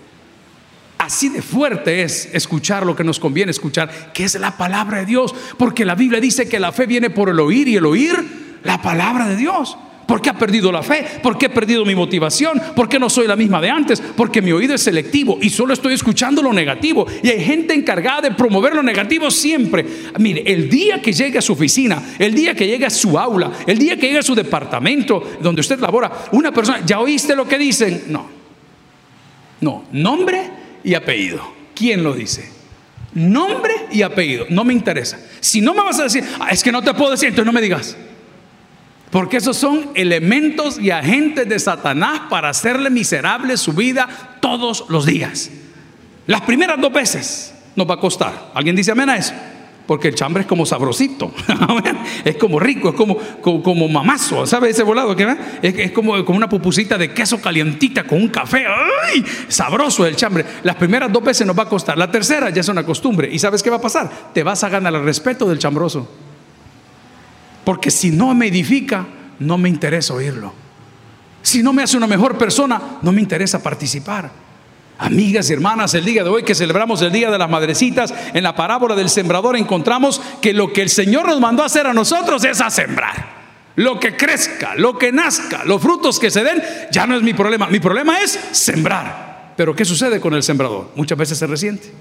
Así 1.05 1.29
de 1.29 1.43
fuerte 1.43 2.01
es 2.01 2.29
escuchar 2.33 2.83
lo 2.83 2.95
que 2.95 3.03
nos 3.03 3.19
conviene 3.19 3.51
escuchar, 3.51 4.12
que 4.12 4.24
es 4.24 4.33
la 4.39 4.57
palabra 4.57 4.97
de 4.97 5.05
Dios. 5.05 5.35
Porque 5.55 5.85
la 5.85 5.93
Biblia 5.93 6.19
dice 6.19 6.50
que 6.50 6.59
la 6.59 6.71
fe 6.71 6.88
viene 6.88 7.12
por 7.12 7.29
el 7.29 7.39
oír 7.39 7.67
y 7.67 7.75
el 7.75 7.85
oír 7.85 8.15
la 8.63 8.81
palabra 8.81 9.27
de 9.27 9.35
Dios. 9.35 9.77
¿Por 10.07 10.19
qué 10.19 10.31
ha 10.31 10.33
perdido 10.33 10.71
la 10.71 10.81
fe? 10.81 11.05
¿Por 11.21 11.38
qué 11.38 11.45
he 11.45 11.50
perdido 11.50 11.85
mi 11.85 11.93
motivación? 11.93 12.59
¿Por 12.75 12.89
qué 12.89 12.97
no 12.97 13.07
soy 13.07 13.27
la 13.27 13.35
misma 13.35 13.62
de 13.62 13.69
antes? 13.69 14.01
Porque 14.01 14.41
mi 14.41 14.51
oído 14.51 14.74
es 14.74 14.81
selectivo 14.81 15.38
y 15.39 15.51
solo 15.51 15.74
estoy 15.74 15.93
escuchando 15.93 16.41
lo 16.41 16.51
negativo. 16.51 17.05
Y 17.21 17.29
hay 17.29 17.45
gente 17.45 17.75
encargada 17.75 18.21
de 18.21 18.31
promover 18.31 18.74
lo 18.74 18.81
negativo 18.81 19.29
siempre. 19.29 19.85
Mire, 20.17 20.41
el 20.51 20.71
día 20.71 21.03
que 21.03 21.13
llegue 21.13 21.38
a 21.38 21.41
su 21.43 21.53
oficina, 21.53 22.01
el 22.17 22.33
día 22.33 22.55
que 22.55 22.65
llegue 22.65 22.88
a 22.88 22.89
su 22.89 23.19
aula, 23.19 23.51
el 23.67 23.77
día 23.77 23.95
que 23.95 24.07
llegue 24.07 24.19
a 24.19 24.24
su 24.24 24.33
departamento 24.33 25.38
donde 25.39 25.62
usted 25.62 25.79
labora, 25.79 26.12
una 26.31 26.51
persona, 26.51 26.81
¿ya 26.83 27.00
oíste 27.00 27.35
lo 27.35 27.47
que 27.47 27.59
dicen? 27.59 28.05
No. 28.07 28.33
No, 29.62 29.85
nombre 29.91 30.64
y 30.85 30.93
apellido. 30.93 31.53
¿Quién 31.73 32.03
lo 32.03 32.13
dice? 32.13 32.49
Nombre 33.13 33.73
y 33.91 34.03
apellido. 34.03 34.45
No 34.49 34.63
me 34.63 34.73
interesa. 34.73 35.19
Si 35.41 35.59
no 35.59 35.73
me 35.73 35.81
vas 35.81 35.99
a 35.99 36.03
decir, 36.03 36.23
ah, 36.39 36.49
es 36.51 36.63
que 36.63 36.71
no 36.71 36.81
te 36.81 36.93
puedo 36.93 37.11
decir, 37.11 37.29
entonces 37.29 37.45
no 37.45 37.51
me 37.51 37.61
digas. 37.61 37.97
Porque 39.09 39.37
esos 39.37 39.57
son 39.57 39.91
elementos 39.95 40.79
y 40.79 40.91
agentes 40.91 41.49
de 41.49 41.59
Satanás 41.59 42.21
para 42.29 42.49
hacerle 42.49 42.89
miserable 42.89 43.57
su 43.57 43.73
vida 43.73 44.37
todos 44.41 44.85
los 44.89 45.05
días. 45.05 45.49
Las 46.27 46.41
primeras 46.41 46.79
dos 46.79 46.93
veces 46.93 47.53
nos 47.75 47.89
va 47.89 47.95
a 47.95 47.99
costar. 47.99 48.51
¿Alguien 48.53 48.75
dice 48.75 48.91
amén 48.91 49.09
a 49.09 49.17
eso? 49.17 49.33
Porque 49.85 50.07
el 50.07 50.15
chambre 50.15 50.41
es 50.41 50.47
como 50.47 50.65
sabrosito, 50.65 51.31
es 52.25 52.37
como 52.37 52.59
rico, 52.59 52.89
es 52.89 52.95
como, 52.95 53.17
como, 53.41 53.87
mamazo, 53.87 54.47
¿sabe 54.47 54.71
ese 54.71 54.81
volado 54.81 55.15
que 55.15 55.23
es, 55.61 55.75
es, 55.75 55.91
como, 55.91 56.25
como 56.25 56.37
una 56.37 56.49
pupusita 56.49 56.97
de 56.97 57.13
queso 57.13 57.39
calientita 57.39 58.03
con 58.03 58.19
un 58.19 58.29
café. 58.29 58.65
Sabroso 59.47 60.07
el 60.07 60.15
chambre. 60.15 60.43
Las 60.63 60.75
primeras 60.77 61.11
dos 61.11 61.23
veces 61.23 61.45
nos 61.45 61.57
va 61.57 61.63
a 61.63 61.69
costar, 61.69 61.97
la 61.97 62.09
tercera 62.09 62.49
ya 62.49 62.61
es 62.61 62.67
una 62.67 62.83
costumbre. 62.83 63.29
¿Y 63.31 63.37
sabes 63.37 63.61
qué 63.61 63.69
va 63.69 63.77
a 63.77 63.81
pasar? 63.81 64.09
Te 64.33 64.41
vas 64.41 64.63
a 64.63 64.69
ganar 64.69 64.95
el 64.95 65.03
respeto 65.03 65.47
del 65.47 65.59
chambroso. 65.59 66.09
Porque 67.63 67.91
si 67.91 68.09
no 68.09 68.33
me 68.33 68.47
edifica, 68.47 69.05
no 69.39 69.57
me 69.57 69.69
interesa 69.69 70.15
oírlo. 70.15 70.53
Si 71.43 71.61
no 71.61 71.73
me 71.73 71.83
hace 71.83 71.95
una 71.95 72.07
mejor 72.07 72.39
persona, 72.39 72.81
no 73.03 73.11
me 73.11 73.21
interesa 73.21 73.61
participar. 73.61 74.45
Amigas 74.98 75.50
y 75.50 75.53
hermanas, 75.53 75.94
el 75.94 76.05
día 76.05 76.24
de 76.24 76.29
hoy 76.29 76.44
que 76.44 76.55
celebramos 76.55 77.01
el 77.01 77.12
Día 77.12 77.29
de 77.29 77.38
las 77.38 77.50
Madrecitas, 77.50 78.14
en 78.34 78.44
la 78.44 78.55
parábola 78.55 78.96
del 78.96 79.10
sembrador 79.10 79.58
encontramos 79.58 80.22
que 80.42 80.53
lo 80.53 80.72
que 80.72 80.81
el 80.81 80.90
Señor 80.90 81.27
nos 81.27 81.42
mandó 81.42 81.64
a 81.64 81.66
hacer 81.66 81.86
a 81.86 81.94
nosotros 81.94 82.44
es 82.46 82.62
a 82.62 82.70
sembrar. 82.70 83.36
Lo 83.75 84.00
que 84.00 84.16
crezca, 84.16 84.74
lo 84.75 84.98
que 84.98 85.12
nazca, 85.12 85.66
los 85.66 85.81
frutos 85.81 86.18
que 86.18 86.31
se 86.31 86.46
den, 86.46 86.64
ya 86.92 87.05
no 87.05 87.18
es 87.18 87.24
mi 87.24 87.34
problema. 87.34 87.68
Mi 87.68 87.81
problema 87.81 88.22
es 88.22 88.40
sembrar. 88.51 89.53
Pero 89.58 89.75
¿qué 89.75 89.84
sucede 89.84 90.22
con 90.22 90.34
el 90.34 90.44
sembrador? 90.44 90.92
Muchas 90.96 91.18
veces 91.18 91.38
se 91.38 91.48
resiente. 91.48 91.92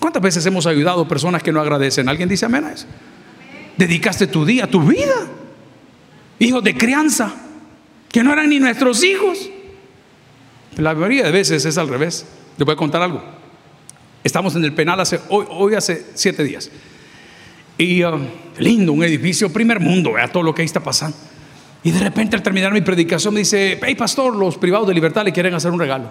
¿Cuántas 0.00 0.20
veces 0.20 0.44
hemos 0.46 0.66
ayudado 0.66 1.06
personas 1.06 1.44
que 1.44 1.52
no 1.52 1.60
agradecen? 1.60 2.08
¿Alguien 2.08 2.28
dice 2.28 2.46
amén 2.46 2.64
a 2.64 2.72
eso? 2.72 2.86
Dedicaste 3.76 4.26
tu 4.26 4.44
día, 4.44 4.66
tu 4.66 4.80
vida. 4.80 5.14
Hijos 6.40 6.64
de 6.64 6.76
crianza, 6.76 7.32
que 8.10 8.24
no 8.24 8.32
eran 8.32 8.48
ni 8.48 8.58
nuestros 8.58 9.04
hijos. 9.04 9.48
La 10.76 10.94
mayoría 10.94 11.24
de 11.24 11.30
veces 11.32 11.64
es 11.64 11.78
al 11.78 11.88
revés. 11.88 12.24
Les 12.56 12.64
voy 12.64 12.72
a 12.72 12.76
contar 12.76 13.02
algo. 13.02 13.22
Estamos 14.24 14.54
en 14.56 14.64
el 14.64 14.72
penal 14.72 15.00
hace, 15.00 15.20
hoy, 15.28 15.46
hoy 15.50 15.74
hace 15.74 16.06
siete 16.14 16.44
días. 16.44 16.70
Y 17.76 18.04
uh, 18.04 18.18
lindo, 18.58 18.92
un 18.92 19.02
edificio, 19.02 19.52
primer 19.52 19.80
mundo, 19.80 20.12
vea 20.12 20.28
todo 20.28 20.42
lo 20.42 20.54
que 20.54 20.62
ahí 20.62 20.66
está 20.66 20.80
pasando. 20.80 21.16
Y 21.82 21.90
de 21.90 21.98
repente 21.98 22.36
al 22.36 22.42
terminar 22.42 22.72
mi 22.72 22.80
predicación 22.80 23.34
me 23.34 23.40
dice, 23.40 23.78
hey 23.82 23.94
pastor, 23.96 24.36
los 24.36 24.56
privados 24.56 24.86
de 24.86 24.94
libertad 24.94 25.24
le 25.24 25.32
quieren 25.32 25.54
hacer 25.54 25.72
un 25.72 25.80
regalo. 25.80 26.08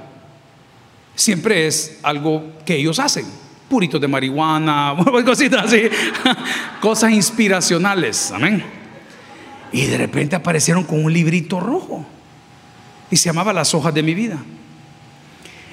Siempre 1.16 1.68
es 1.68 2.00
algo 2.04 2.44
que 2.66 2.76
ellos 2.76 3.00
hacen 3.00 3.26
puritos 3.70 4.02
de 4.02 4.08
marihuana, 4.10 4.98
cosas 6.82 7.12
inspiracionales, 7.12 8.32
amén. 8.32 8.62
Y 9.72 9.86
de 9.86 9.98
repente 9.98 10.36
aparecieron 10.36 10.84
con 10.84 11.06
un 11.06 11.14
librito 11.14 11.62
rojo 11.62 12.06
y 13.12 13.18
se 13.18 13.30
llamaba 13.30 13.54
Las 13.54 13.76
hojas 13.76 13.94
de 13.94 14.02
mi 14.02 14.16
vida. 14.16 14.40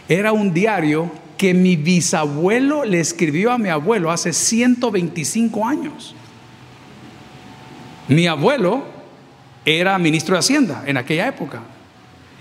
Era 0.08 0.32
un 0.32 0.52
diario 0.52 1.10
que 1.38 1.54
mi 1.54 1.76
bisabuelo 1.76 2.84
le 2.84 3.00
escribió 3.00 3.52
a 3.52 3.58
mi 3.58 3.68
abuelo 3.68 4.10
hace 4.10 4.32
125 4.32 5.66
años. 5.66 6.14
Mi 8.08 8.26
abuelo 8.26 8.84
era 9.64 9.98
ministro 9.98 10.34
de 10.34 10.40
Hacienda 10.40 10.82
en 10.86 10.96
aquella 10.96 11.28
época 11.28 11.62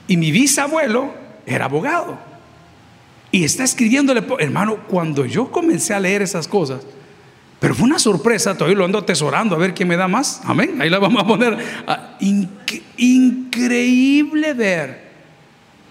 y 0.07 0.17
mi 0.17 0.31
bisabuelo 0.31 1.13
era 1.45 1.65
abogado. 1.65 2.17
Y 3.31 3.43
está 3.43 3.63
escribiéndole, 3.63 4.23
hermano, 4.39 4.77
cuando 4.87 5.25
yo 5.25 5.51
comencé 5.51 5.93
a 5.93 5.99
leer 5.99 6.21
esas 6.21 6.47
cosas, 6.47 6.81
pero 7.59 7.75
fue 7.75 7.85
una 7.85 7.99
sorpresa, 7.99 8.55
todavía 8.55 8.77
lo 8.77 8.85
ando 8.85 8.99
atesorando 8.99 9.55
a 9.55 9.59
ver 9.59 9.73
quién 9.73 9.89
me 9.89 9.97
da 9.97 10.07
más. 10.07 10.41
Amén. 10.45 10.81
Ahí 10.81 10.89
la 10.89 10.99
vamos 10.99 11.21
a 11.21 11.27
poner. 11.27 11.57
Increíble 12.97 14.53
ver 14.53 15.07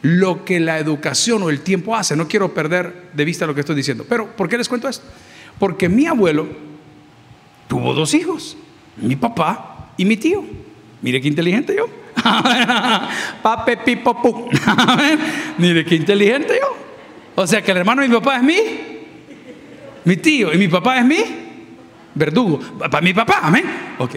lo 0.02 0.44
que 0.44 0.60
la 0.60 0.78
educación 0.78 1.42
o 1.42 1.50
el 1.50 1.60
tiempo 1.60 1.96
hace. 1.96 2.16
No 2.16 2.28
quiero 2.28 2.54
perder 2.54 3.10
de 3.12 3.24
vista 3.24 3.46
lo 3.46 3.54
que 3.54 3.60
estoy 3.60 3.76
diciendo. 3.76 4.04
Pero, 4.08 4.36
¿por 4.36 4.48
qué 4.48 4.56
les 4.56 4.68
cuento 4.68 4.88
esto? 4.88 5.04
Porque 5.58 5.88
mi 5.88 6.06
abuelo 6.06 6.46
tuvo 7.68 7.94
dos 7.94 8.14
hijos, 8.14 8.56
mi 8.96 9.16
papá 9.16 9.90
y 9.96 10.04
mi 10.04 10.16
tío. 10.16 10.44
Mire 11.02 11.20
qué 11.20 11.28
inteligente 11.28 11.74
yo. 11.76 11.88
Pape, 13.42 13.76
pipo, 13.78 14.48
Mire 15.58 15.84
qué 15.84 15.94
inteligente 15.94 16.58
yo. 16.60 16.76
O 17.34 17.46
sea 17.46 17.62
que 17.62 17.70
el 17.70 17.78
hermano 17.78 18.02
de 18.02 18.08
mi 18.08 18.14
papá 18.14 18.36
es 18.36 18.42
mi, 18.42 18.56
mi 20.04 20.16
tío, 20.16 20.52
y 20.52 20.58
mi 20.58 20.68
papá 20.68 20.98
es 20.98 21.04
mi 21.04 21.18
verdugo. 22.14 22.58
Para 22.78 23.00
mi 23.00 23.12
papá, 23.12 23.40
amén. 23.42 23.64
Ok. 23.98 24.16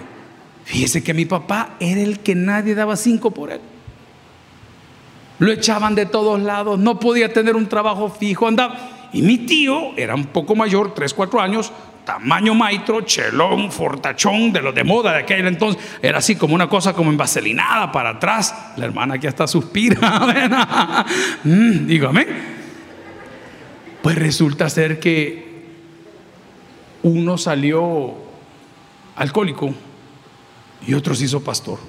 Fíjese 0.70 1.04
que 1.04 1.16
mi 1.16 1.26
papá 1.26 1.78
era 1.80 2.00
el 2.00 2.20
que 2.20 2.36
nadie 2.36 2.76
daba 2.76 2.96
cinco 2.96 3.32
por 3.32 3.52
él. 3.52 3.60
Lo 5.40 5.52
echaban 5.52 5.96
de 5.96 6.06
todos 6.06 6.40
lados, 6.40 6.78
no 6.78 7.00
podía 7.00 7.34
tener 7.34 7.56
un 7.56 7.68
trabajo 7.68 8.08
fijo, 8.12 8.48
andaba. 8.48 9.10
Y 9.12 9.24
mi 9.24 9.40
tío 9.40 9.98
era 9.98 10.14
un 10.14 10.26
poco 10.26 10.56
mayor, 10.56 10.94
tres, 10.94 11.16
cuatro 11.16 11.42
años, 11.42 11.72
tamaño 12.06 12.54
maitro, 12.54 13.02
chelón, 13.02 13.72
fortachón, 13.72 14.54
de 14.54 14.62
los 14.62 14.76
de 14.76 14.84
moda 14.84 15.14
de 15.14 15.20
aquel 15.22 15.48
entonces. 15.48 15.82
Era 16.04 16.20
así 16.20 16.36
como 16.36 16.54
una 16.54 16.70
cosa 16.70 16.94
como 16.94 17.10
envaselinada 17.10 17.92
para 17.92 18.12
atrás. 18.12 18.54
La 18.78 18.86
hermana 18.86 19.16
aquí 19.16 19.26
hasta 19.26 19.48
suspira. 19.48 19.98
mm, 21.46 21.88
digo. 21.88 22.12
Pues 24.04 24.16
resulta 24.20 24.70
ser 24.70 25.00
que 25.00 25.66
uno 27.02 27.40
salió 27.40 28.14
alcohólico 29.16 29.74
y 30.86 30.94
otro 30.94 31.16
se 31.16 31.26
hizo 31.26 31.44
pastor. 31.44 31.80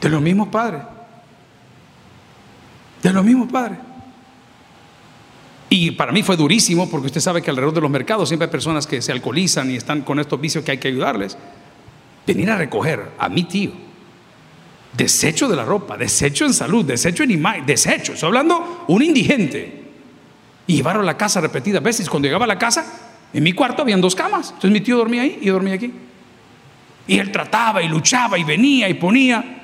De 0.00 0.08
los 0.08 0.20
mismos 0.20 0.48
padres. 0.48 0.82
De 3.02 3.12
los 3.12 3.24
mismos 3.24 3.50
padres. 3.50 3.78
Y 5.68 5.90
para 5.92 6.12
mí 6.12 6.22
fue 6.22 6.36
durísimo 6.36 6.88
porque 6.88 7.06
usted 7.06 7.20
sabe 7.20 7.42
que 7.42 7.50
alrededor 7.50 7.74
de 7.74 7.80
los 7.80 7.90
mercados 7.90 8.28
siempre 8.28 8.46
hay 8.46 8.52
personas 8.52 8.86
que 8.86 9.02
se 9.02 9.12
alcoholizan 9.12 9.70
y 9.70 9.76
están 9.76 10.02
con 10.02 10.20
estos 10.20 10.40
vicios 10.40 10.64
que 10.64 10.72
hay 10.72 10.78
que 10.78 10.88
ayudarles. 10.88 11.36
Venir 12.26 12.50
a 12.50 12.56
recoger 12.56 13.12
a 13.18 13.28
mi 13.28 13.44
tío 13.44 13.86
Desecho 14.96 15.46
de 15.46 15.56
la 15.56 15.64
ropa, 15.64 15.98
desecho 15.98 16.46
en 16.46 16.54
salud, 16.54 16.84
desecho 16.84 17.22
en 17.22 17.30
imagen, 17.30 17.66
desecho. 17.66 18.14
Estoy 18.14 18.28
hablando 18.28 18.84
un 18.88 19.02
indigente. 19.02 19.84
Y 20.66 20.76
llevaron 20.76 21.02
a 21.02 21.06
la 21.06 21.18
casa 21.18 21.40
repetidas 21.40 21.82
veces. 21.82 22.08
Cuando 22.08 22.26
llegaba 22.26 22.44
a 22.44 22.48
la 22.48 22.58
casa, 22.58 22.84
en 23.32 23.42
mi 23.42 23.52
cuarto 23.52 23.82
habían 23.82 24.00
dos 24.00 24.14
camas. 24.14 24.48
Entonces 24.48 24.70
mi 24.70 24.80
tío 24.80 24.96
dormía 24.96 25.22
ahí 25.22 25.38
y 25.42 25.46
yo 25.46 25.52
dormía 25.52 25.74
aquí. 25.74 25.92
Y 27.06 27.18
él 27.18 27.30
trataba 27.30 27.82
y 27.82 27.88
luchaba 27.88 28.38
y 28.38 28.44
venía 28.44 28.88
y 28.88 28.94
ponía. 28.94 29.62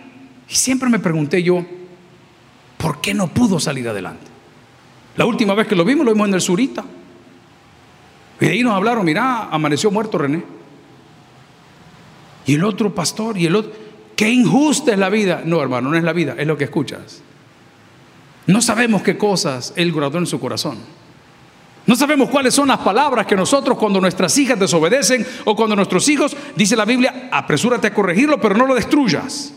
Y 0.49 0.55
siempre 0.55 0.89
me 0.89 0.99
pregunté 0.99 1.43
yo, 1.43 1.65
¿por 2.77 3.01
qué 3.01 3.15
no 3.15 3.29
pudo 3.29 3.59
salir 3.59 3.89
adelante? 3.89 4.27
La 5.17 5.25
última 5.25 5.55
vez 5.55 5.67
que 5.67 5.77
lo 5.77 5.85
vimos, 5.85 6.07
lo 6.07 6.13
vimos 6.13 6.29
en 6.29 6.35
el 6.35 6.41
Surita. 6.41 6.85
Y 8.41 8.45
de 8.45 8.53
ahí 8.53 8.63
nos 8.63 8.75
hablaron, 8.75 9.05
mira, 9.05 9.49
amaneció 9.51 9.91
muerto 9.91 10.19
René. 10.19 10.43
Y 12.47 12.55
el 12.55 12.65
otro 12.65 12.95
pastor, 12.95 13.39
y 13.39 13.47
el 13.47 13.55
otro, 13.55 13.73
qué 14.17 14.31
injusta 14.31 14.93
es 14.93 14.99
la 14.99 15.11
vida. 15.11 15.43
No, 15.45 15.63
hermano, 15.63 15.91
no 15.91 15.97
es 15.97 16.03
la 16.03 16.13
vida, 16.13 16.35
es 16.39 16.47
lo 16.47 16.57
que 16.57 16.65
escuchas. 16.65 17.23
No 18.47 18.61
sabemos 18.61 19.03
qué 19.03 19.17
cosas 19.17 19.73
Él 19.77 19.93
guardó 19.93 20.19
en 20.19 20.27
su 20.27 20.41
corazón. 20.41 20.79
No 21.87 21.97
sabemos 21.97 22.29
cuáles 22.29 22.55
son 22.55 22.68
las 22.68 22.79
palabras 22.79 23.27
que 23.27 23.35
nosotros 23.35 23.77
cuando 23.77 24.01
nuestras 24.01 24.37
hijas 24.38 24.59
desobedecen 24.59 25.27
o 25.45 25.57
cuando 25.57 25.75
nuestros 25.75 26.09
hijos, 26.09 26.37
dice 26.55 26.77
la 26.77 26.85
Biblia, 26.85 27.29
apresúrate 27.31 27.88
a 27.88 27.95
corregirlo, 27.95 28.40
pero 28.40 28.55
no 28.55 28.66
lo 28.66 28.75
destruyas. 28.75 29.53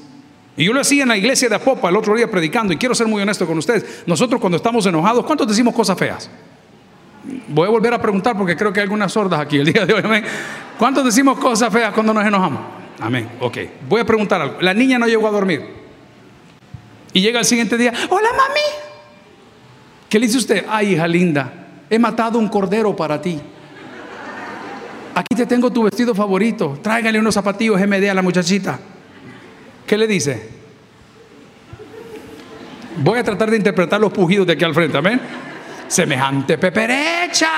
Y 0.57 0.65
yo 0.65 0.73
lo 0.73 0.81
hacía 0.81 1.03
en 1.03 1.09
la 1.09 1.17
iglesia 1.17 1.49
de 1.49 1.55
Apopa 1.55 1.89
el 1.89 1.97
otro 1.97 2.15
día 2.15 2.29
predicando 2.31 2.73
y 2.73 2.77
quiero 2.77 2.95
ser 2.95 3.07
muy 3.07 3.21
honesto 3.21 3.45
con 3.45 3.57
ustedes. 3.57 4.03
Nosotros 4.07 4.39
cuando 4.39 4.57
estamos 4.57 4.85
enojados, 4.85 5.25
¿cuántos 5.25 5.47
decimos 5.47 5.75
cosas 5.75 5.97
feas? 5.97 6.29
Voy 7.47 7.67
a 7.67 7.71
volver 7.71 7.93
a 7.93 8.01
preguntar 8.01 8.37
porque 8.37 8.55
creo 8.55 8.71
que 8.71 8.79
hay 8.79 8.85
algunas 8.85 9.11
sordas 9.11 9.39
aquí 9.39 9.57
el 9.57 9.71
día 9.71 9.85
de 9.85 9.93
hoy. 9.93 10.03
¿Cuántos 10.79 11.05
decimos 11.05 11.37
cosas 11.37 11.71
feas 11.71 11.93
cuando 11.93 12.13
nos 12.13 12.25
enojamos? 12.25 12.61
Amén. 12.99 13.29
Ok. 13.39 13.57
Voy 13.87 14.01
a 14.01 14.05
preguntar 14.05 14.41
algo. 14.41 14.61
La 14.61 14.73
niña 14.73 14.97
no 14.97 15.07
llegó 15.07 15.27
a 15.27 15.31
dormir. 15.31 15.63
Y 17.13 17.21
llega 17.21 17.39
el 17.39 17.45
siguiente 17.45 17.77
día. 17.77 17.93
Hola, 18.09 18.29
mami. 18.31 18.61
¿Qué 20.09 20.19
le 20.19 20.27
dice 20.27 20.37
usted? 20.37 20.65
Ay, 20.69 20.93
hija 20.93 21.07
linda. 21.07 21.64
He 21.89 21.99
matado 21.99 22.39
un 22.39 22.47
cordero 22.47 22.95
para 22.95 23.21
ti. 23.21 23.39
Aquí 25.13 25.35
te 25.35 25.45
tengo 25.45 25.71
tu 25.71 25.83
vestido 25.83 26.13
favorito. 26.13 26.79
Tráigale 26.81 27.19
unos 27.19 27.33
zapatillos 27.33 27.79
MD 27.79 28.09
a 28.09 28.13
la 28.13 28.21
muchachita. 28.21 28.79
¿Qué 29.85 29.97
le 29.97 30.07
dice? 30.07 30.49
Voy 32.97 33.19
a 33.19 33.23
tratar 33.23 33.49
de 33.49 33.57
interpretar 33.57 33.99
los 33.99 34.11
pujidos 34.11 34.47
de 34.47 34.53
aquí 34.53 34.63
al 34.63 34.73
frente. 34.73 34.97
Amén. 34.97 35.21
Semejante 35.87 36.57
peperecha. 36.57 37.49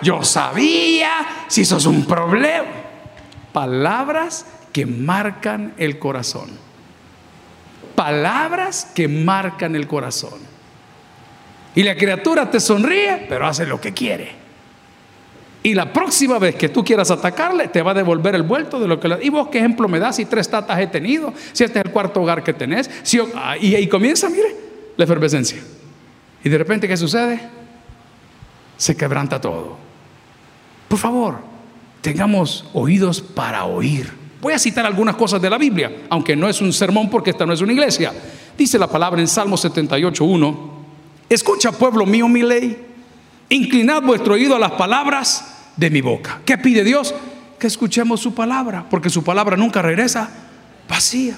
Yo 0.00 0.22
sabía 0.22 1.10
si 1.48 1.64
sos 1.64 1.86
un 1.86 2.04
problema. 2.04 2.66
Palabras 3.52 4.46
que 4.72 4.86
marcan 4.86 5.74
el 5.78 5.98
corazón. 5.98 6.50
Palabras 7.94 8.90
que 8.94 9.08
marcan 9.08 9.74
el 9.74 9.86
corazón. 9.86 10.47
Y 11.78 11.84
la 11.84 11.94
criatura 11.94 12.50
te 12.50 12.58
sonríe, 12.58 13.26
pero 13.28 13.46
hace 13.46 13.64
lo 13.64 13.80
que 13.80 13.94
quiere. 13.94 14.32
Y 15.62 15.74
la 15.74 15.92
próxima 15.92 16.36
vez 16.40 16.56
que 16.56 16.70
tú 16.70 16.84
quieras 16.84 17.08
atacarle, 17.12 17.68
te 17.68 17.82
va 17.82 17.92
a 17.92 17.94
devolver 17.94 18.34
el 18.34 18.42
vuelto 18.42 18.80
de 18.80 18.88
lo 18.88 18.98
que 18.98 19.06
le... 19.06 19.24
¿Y 19.24 19.28
vos 19.28 19.46
qué 19.46 19.58
ejemplo 19.58 19.86
me 19.86 20.00
das 20.00 20.16
si 20.16 20.24
tres 20.24 20.50
tatas 20.50 20.80
he 20.80 20.88
tenido? 20.88 21.32
Si 21.52 21.62
este 21.62 21.78
es 21.78 21.84
el 21.84 21.92
cuarto 21.92 22.20
hogar 22.20 22.42
que 22.42 22.52
tenés. 22.52 22.90
Ah, 23.36 23.56
y, 23.56 23.76
y 23.76 23.86
comienza, 23.86 24.28
mire, 24.28 24.56
la 24.96 25.04
efervescencia. 25.04 25.58
Y 26.42 26.48
de 26.48 26.58
repente, 26.58 26.88
¿qué 26.88 26.96
sucede? 26.96 27.38
Se 28.76 28.96
quebranta 28.96 29.40
todo. 29.40 29.76
Por 30.88 30.98
favor, 30.98 31.36
tengamos 32.00 32.68
oídos 32.72 33.20
para 33.20 33.66
oír. 33.66 34.12
Voy 34.40 34.52
a 34.52 34.58
citar 34.58 34.84
algunas 34.84 35.14
cosas 35.14 35.40
de 35.40 35.48
la 35.48 35.58
Biblia, 35.58 35.92
aunque 36.10 36.34
no 36.34 36.48
es 36.48 36.60
un 36.60 36.72
sermón 36.72 37.08
porque 37.08 37.30
esta 37.30 37.46
no 37.46 37.52
es 37.52 37.60
una 37.60 37.72
iglesia. 37.72 38.12
Dice 38.56 38.80
la 38.80 38.88
palabra 38.88 39.20
en 39.20 39.28
Salmo 39.28 39.56
78.1, 39.56 40.77
escucha 41.28 41.72
pueblo 41.72 42.06
mío 42.06 42.28
mi 42.28 42.42
ley, 42.42 42.76
inclinad 43.48 44.02
vuestro 44.02 44.34
oído 44.34 44.56
a 44.56 44.58
las 44.58 44.72
palabras 44.72 45.72
de 45.76 45.90
mi 45.90 46.00
boca. 46.00 46.40
¿Qué 46.44 46.58
pide 46.58 46.84
Dios? 46.84 47.14
Que 47.58 47.66
escuchemos 47.66 48.20
su 48.20 48.34
palabra, 48.34 48.86
porque 48.88 49.10
su 49.10 49.24
palabra 49.24 49.56
nunca 49.56 49.82
regresa 49.82 50.30
vacía. 50.88 51.36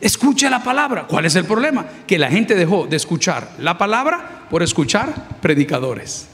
Escuche 0.00 0.50
la 0.50 0.62
palabra. 0.62 1.06
¿Cuál 1.06 1.24
es 1.24 1.34
el 1.36 1.44
problema? 1.44 1.86
Que 2.06 2.18
la 2.18 2.30
gente 2.30 2.54
dejó 2.54 2.86
de 2.86 2.96
escuchar 2.96 3.52
la 3.58 3.78
palabra 3.78 4.46
por 4.50 4.62
escuchar 4.62 5.28
predicadores. 5.40 6.28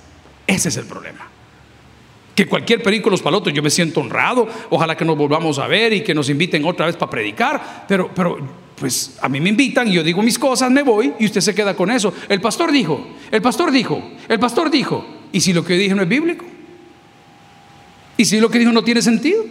Ese 0.47 0.68
es 0.68 0.77
el 0.77 0.85
problema. 0.85 1.29
Que 2.35 2.47
cualquier 2.47 2.83
perico 2.83 3.11
los 3.11 3.23
palotos, 3.23 3.53
yo 3.53 3.62
me 3.62 3.71
siento 3.71 4.01
honrado. 4.01 4.49
Ojalá 4.71 4.97
que 4.97 5.05
nos 5.05 5.16
volvamos 5.16 5.59
a 5.59 5.66
ver 5.66 5.92
y 5.92 6.03
que 6.03 6.14
nos 6.14 6.29
inviten 6.29 6.64
otra 6.64 6.87
vez 6.87 6.97
para 6.97 7.11
predicar. 7.11 7.85
Pero, 7.87 8.11
pero, 8.14 8.38
pues 8.83 9.16
a 9.21 9.29
mí 9.29 9.40
me 9.40 9.51
invitan 9.51 9.87
yo 9.87 10.03
digo 10.03 10.21
mis 10.23 10.37
cosas, 10.37 10.68
me 10.68 10.83
voy 10.83 11.12
y 11.21 11.27
usted 11.27 11.40
se 11.40 11.55
queda 11.55 11.77
con 11.77 11.88
eso. 11.88 12.12
El 12.29 12.40
pastor 12.40 12.73
dijo, 12.73 13.07
el 13.31 13.40
pastor 13.40 13.71
dijo, 13.71 14.03
el 14.29 14.40
pastor 14.40 14.73
dijo. 14.73 15.07
¿Y 15.31 15.40
si 15.40 15.53
lo 15.53 15.64
que 15.64 15.75
dije 15.75 15.95
no 15.95 16.03
es 16.03 16.09
bíblico? 16.09 16.45
¿Y 18.16 18.25
si 18.25 18.40
lo 18.40 18.51
que 18.51 18.59
dijo 18.59 18.73
no 18.73 18.83
tiene 18.83 19.01
sentido? 19.01 19.45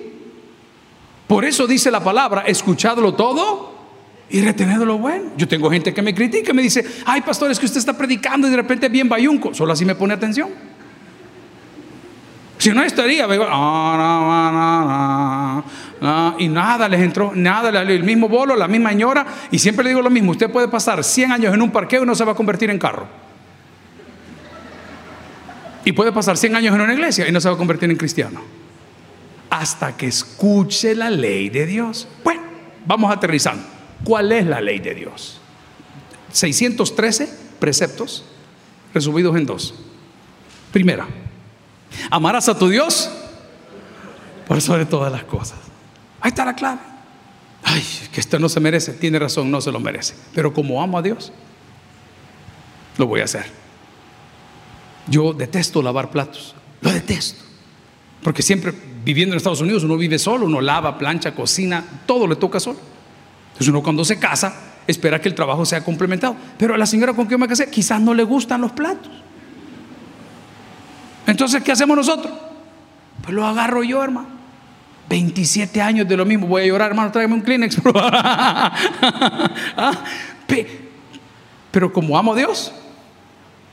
Por 1.27 1.45
eso 1.45 1.65
dice 1.65 1.89
la 1.89 2.03
palabra, 2.03 2.41
escuchadlo 2.41 3.13
todo 3.13 3.73
y 4.29 4.41
retenedlo 4.41 4.83
lo 4.83 4.97
bueno. 4.97 5.31
Yo 5.37 5.47
tengo 5.47 5.71
gente 5.71 5.93
que 5.93 6.01
me 6.01 6.13
critica, 6.13 6.51
me 6.51 6.61
dice, 6.61 6.85
ay 7.05 7.21
pastor, 7.21 7.49
es 7.51 7.57
que 7.57 7.67
usted 7.67 7.79
está 7.79 7.97
predicando 7.97 8.47
y 8.47 8.49
de 8.49 8.57
repente 8.57 8.89
bien 8.89 9.07
bayunco. 9.07 9.53
Solo 9.53 9.71
así 9.71 9.85
me 9.85 9.95
pone 9.95 10.13
atención. 10.13 10.49
Si 12.57 12.69
no 12.71 12.83
estaría, 12.83 13.27
y 16.39 16.47
nada 16.47 16.87
les 16.89 17.01
entró, 17.01 17.31
nada, 17.33 17.81
el 17.81 18.03
mismo 18.03 18.27
bolo, 18.27 18.55
la 18.55 18.67
misma 18.67 18.93
ñora, 18.93 19.25
y 19.51 19.59
siempre 19.59 19.83
le 19.83 19.89
digo 19.91 20.01
lo 20.01 20.09
mismo, 20.09 20.31
usted 20.31 20.49
puede 20.49 20.67
pasar 20.67 21.03
100 21.03 21.31
años 21.31 21.53
en 21.53 21.61
un 21.61 21.71
parqueo 21.71 22.03
y 22.03 22.05
no 22.05 22.15
se 22.15 22.23
va 22.25 22.33
a 22.33 22.35
convertir 22.35 22.69
en 22.69 22.79
carro. 22.79 23.07
Y 25.83 25.91
puede 25.93 26.11
pasar 26.11 26.37
100 26.37 26.55
años 26.55 26.75
en 26.75 26.81
una 26.81 26.93
iglesia 26.93 27.27
y 27.27 27.31
no 27.31 27.41
se 27.41 27.49
va 27.49 27.55
a 27.55 27.57
convertir 27.57 27.89
en 27.89 27.97
cristiano. 27.97 28.41
Hasta 29.49 29.97
que 29.97 30.07
escuche 30.07 30.95
la 30.95 31.09
ley 31.09 31.49
de 31.49 31.65
Dios. 31.65 32.07
Bueno, 32.23 32.41
vamos 32.85 33.11
aterrizando. 33.11 33.63
¿Cuál 34.03 34.31
es 34.31 34.45
la 34.45 34.61
ley 34.61 34.79
de 34.79 34.93
Dios? 34.93 35.41
613 36.31 37.29
preceptos 37.59 38.25
resumidos 38.93 39.35
en 39.35 39.45
dos. 39.45 39.73
Primera, 40.71 41.07
Amarás 42.09 42.49
a 42.49 42.57
tu 42.57 42.69
Dios 42.69 43.09
por 44.47 44.61
sobre 44.61 44.85
todas 44.85 45.11
las 45.11 45.23
cosas. 45.23 45.57
Ahí 46.19 46.29
está 46.29 46.45
la 46.45 46.55
clave. 46.55 46.79
Ay, 47.63 47.83
que 48.11 48.19
esto 48.19 48.39
no 48.39 48.49
se 48.49 48.59
merece. 48.59 48.93
Tiene 48.93 49.19
razón, 49.19 49.51
no 49.51 49.61
se 49.61 49.71
lo 49.71 49.79
merece. 49.79 50.15
Pero 50.33 50.53
como 50.53 50.81
amo 50.81 50.97
a 50.97 51.01
Dios, 51.01 51.31
lo 52.97 53.07
voy 53.07 53.21
a 53.21 53.25
hacer. 53.25 53.45
Yo 55.07 55.33
detesto 55.33 55.81
lavar 55.81 56.09
platos. 56.09 56.55
Lo 56.81 56.91
detesto. 56.91 57.43
Porque 58.23 58.41
siempre 58.41 58.73
viviendo 59.03 59.33
en 59.33 59.37
Estados 59.37 59.61
Unidos 59.61 59.83
uno 59.83 59.97
vive 59.97 60.19
solo, 60.19 60.45
uno 60.45 60.61
lava, 60.61 60.97
plancha, 60.97 61.33
cocina, 61.33 61.83
todo 62.05 62.27
le 62.27 62.35
toca 62.35 62.59
solo. 62.59 62.79
Entonces 63.47 63.67
uno 63.67 63.81
cuando 63.81 64.05
se 64.05 64.19
casa 64.19 64.53
espera 64.87 65.19
que 65.19 65.29
el 65.29 65.35
trabajo 65.35 65.65
sea 65.65 65.83
complementado. 65.83 66.35
Pero 66.57 66.75
a 66.75 66.77
la 66.77 66.85
señora 66.85 67.13
con 67.13 67.27
que 67.27 67.31
yo 67.31 67.39
me 67.39 67.47
casé 67.47 67.69
quizás 67.69 67.99
no 68.01 68.13
le 68.13 68.23
gustan 68.23 68.61
los 68.61 68.71
platos. 68.71 69.11
Entonces, 71.27 71.63
¿qué 71.63 71.71
hacemos 71.71 71.95
nosotros? 71.95 72.33
Pues 73.21 73.33
lo 73.33 73.45
agarro 73.45 73.83
yo, 73.83 74.03
hermano. 74.03 74.27
27 75.09 75.81
años 75.81 76.07
de 76.07 76.15
lo 76.15 76.25
mismo. 76.25 76.47
Voy 76.47 76.63
a 76.63 76.65
llorar, 76.67 76.91
hermano, 76.91 77.11
tráigame 77.11 77.35
un 77.35 77.41
Kleenex. 77.41 77.81
Ah, 79.77 80.03
pero 81.71 81.93
como 81.93 82.17
amo 82.17 82.33
a 82.33 82.35
Dios, 82.35 82.73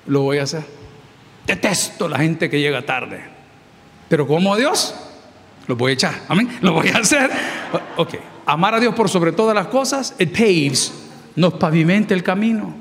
lo 0.07 0.23
voy 0.23 0.39
a 0.39 0.45
hacer. 0.45 0.65
Detesto 1.47 2.09
la 2.09 2.19
gente 2.19 2.49
que 2.49 2.61
llega 2.61 2.83
tarde. 2.83 3.25
Pero 4.09 4.27
como 4.27 4.55
a 4.55 4.57
Dios, 4.57 4.95
lo 5.67 5.77
voy 5.77 5.91
a 5.91 5.95
echar. 5.95 6.15
Amén. 6.29 6.59
Lo 6.61 6.73
voy 6.73 6.89
a 6.89 6.99
hacer. 6.99 7.31
Ok. 7.97 8.15
Amar 8.47 8.75
a 8.75 8.81
Dios 8.81 8.95
por 8.95 9.09
sobre 9.09 9.33
todas 9.33 9.55
las 9.55 9.67
cosas, 9.67 10.15
it 10.19 10.33
paves, 10.33 10.93
nos 11.37 11.55
pavimenta 11.55 12.15
el 12.15 12.23
camino. 12.23 12.75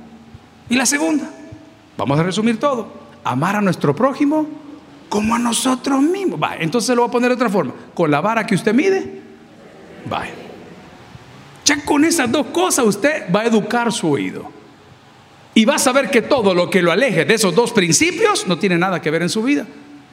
Y 0.69 0.75
la 0.75 0.85
segunda, 0.85 1.29
vamos 1.97 2.19
a 2.19 2.23
resumir 2.23 2.59
todo. 2.59 2.93
Amar 3.23 3.57
a 3.57 3.61
nuestro 3.61 3.95
prójimo 3.95 4.47
como 5.09 5.35
a 5.35 5.39
nosotros 5.39 6.01
mismos. 6.01 6.41
Va, 6.41 6.55
entonces 6.57 6.95
lo 6.95 7.03
voy 7.03 7.09
a 7.09 7.11
poner 7.11 7.29
de 7.29 7.35
otra 7.35 7.49
forma. 7.49 7.73
Con 7.93 8.11
la 8.11 8.21
vara 8.21 8.45
que 8.45 8.55
usted 8.55 8.73
mide, 8.73 9.21
va. 10.11 10.25
Ya 11.65 11.83
con 11.83 12.05
esas 12.05 12.31
dos 12.31 12.47
cosas 12.47 12.85
usted 12.85 13.23
va 13.33 13.41
a 13.41 13.45
educar 13.45 13.91
su 13.91 14.09
oído. 14.09 14.51
Y 15.53 15.65
va 15.65 15.75
a 15.75 15.79
saber 15.79 16.09
que 16.09 16.21
todo 16.21 16.53
lo 16.53 16.69
que 16.69 16.81
lo 16.81 16.91
aleje 16.91 17.25
de 17.25 17.33
esos 17.33 17.55
dos 17.55 17.71
principios 17.71 18.47
no 18.47 18.59
tiene 18.59 18.77
nada 18.77 19.01
que 19.01 19.09
ver 19.09 19.23
en 19.23 19.29
su 19.29 19.41
vida. 19.43 19.65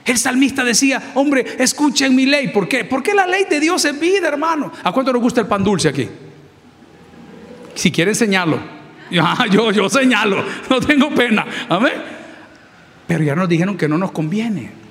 El 0.04 0.18
salmista 0.18 0.64
decía, 0.64 1.12
hombre, 1.14 1.44
escuchen 1.58 2.14
mi 2.14 2.26
ley. 2.26 2.48
¿Por 2.48 2.68
qué? 2.68 2.84
Porque 2.84 3.14
la 3.14 3.26
ley 3.26 3.44
de 3.48 3.60
Dios 3.60 3.84
es 3.84 3.98
vida, 3.98 4.28
hermano. 4.28 4.72
¿A 4.82 4.92
cuánto 4.92 5.12
nos 5.12 5.22
gusta 5.22 5.40
el 5.40 5.46
pan 5.46 5.62
dulce 5.62 5.88
aquí? 5.88 6.08
Si 7.74 7.90
quiere 7.90 8.12
enseñarlo. 8.12 8.58
Yo, 9.50 9.70
yo 9.70 9.88
señalo, 9.88 10.42
no 10.70 10.80
tengo 10.80 11.10
pena. 11.10 11.46
Amén. 11.68 11.92
Pero 13.06 13.22
ya 13.22 13.36
nos 13.36 13.48
dijeron 13.48 13.76
que 13.76 13.86
no 13.86 13.98
nos 13.98 14.12
conviene. 14.12 14.83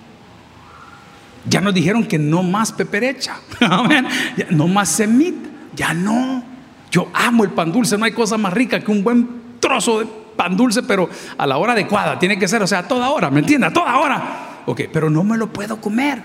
Ya 1.46 1.62
nos 1.62 1.74
dijeron 1.74 2.06
que 2.06 2.18
no 2.18 2.44
más 2.44 2.72
peperecha. 2.72 3.38
no 4.50 4.68
más 4.68 4.90
semita. 4.90 5.50
Ya 5.76 5.94
no. 5.94 6.44
Yo 6.92 7.10
amo 7.14 7.44
el 7.44 7.50
pan 7.50 7.72
dulce, 7.72 7.98
no 7.98 8.06
hay 8.06 8.12
cosa 8.12 8.38
más 8.38 8.54
rica 8.54 8.80
que 8.80 8.92
un 8.92 9.04
buen 9.04 9.28
trozo 9.60 10.00
de 10.00 10.06
pan 10.36 10.56
dulce, 10.56 10.84
pero 10.84 11.10
a 11.38 11.48
la 11.48 11.58
hora 11.58 11.74
adecuada, 11.74 12.20
tiene 12.20 12.38
que 12.38 12.48
ser, 12.48 12.62
o 12.62 12.68
sea, 12.68 12.80
a 12.80 12.88
toda 12.88 13.10
hora, 13.10 13.32
¿me 13.32 13.40
entiendes? 13.40 13.72
A 13.72 13.74
toda 13.74 13.98
hora. 13.98 14.62
Ok, 14.66 14.82
pero 14.92 15.10
no 15.10 15.24
me 15.24 15.38
lo 15.38 15.52
puedo 15.52 15.82
comer, 15.82 16.22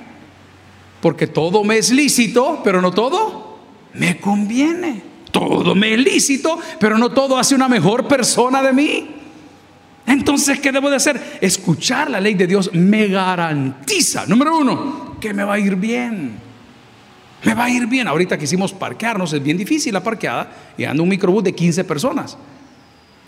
porque 1.00 1.26
todo 1.26 1.64
me 1.64 1.78
es 1.78 1.90
lícito, 1.90 2.60
pero 2.62 2.82
no 2.82 2.92
todo 2.92 3.58
me 3.94 4.18
conviene. 4.18 5.02
Todo 5.30 5.74
me 5.74 5.94
es 5.94 6.00
lícito, 6.00 6.58
pero 6.80 6.98
no 6.98 7.10
todo 7.10 7.38
hace 7.38 7.54
una 7.54 7.68
mejor 7.68 8.06
persona 8.06 8.62
de 8.62 8.72
mí. 8.72 9.10
Entonces, 10.06 10.58
¿qué 10.60 10.72
debo 10.72 10.88
de 10.88 10.96
hacer? 10.96 11.38
Escuchar 11.40 12.10
la 12.10 12.20
ley 12.20 12.34
de 12.34 12.46
Dios 12.46 12.70
me 12.72 13.08
garantiza, 13.08 14.24
número 14.26 14.56
uno, 14.58 15.07
que 15.20 15.34
me 15.34 15.44
va 15.44 15.54
a 15.54 15.58
ir 15.58 15.76
bien. 15.76 16.38
Me 17.44 17.54
va 17.54 17.64
a 17.64 17.70
ir 17.70 17.86
bien. 17.86 18.08
Ahorita 18.08 18.38
quisimos 18.38 18.72
parquearnos, 18.72 19.32
es 19.32 19.42
bien 19.42 19.56
difícil 19.56 19.92
la 19.92 20.02
parqueada 20.02 20.50
y 20.76 20.84
ando 20.84 21.02
un 21.02 21.08
microbús 21.08 21.44
de 21.44 21.54
15 21.54 21.84
personas. 21.84 22.36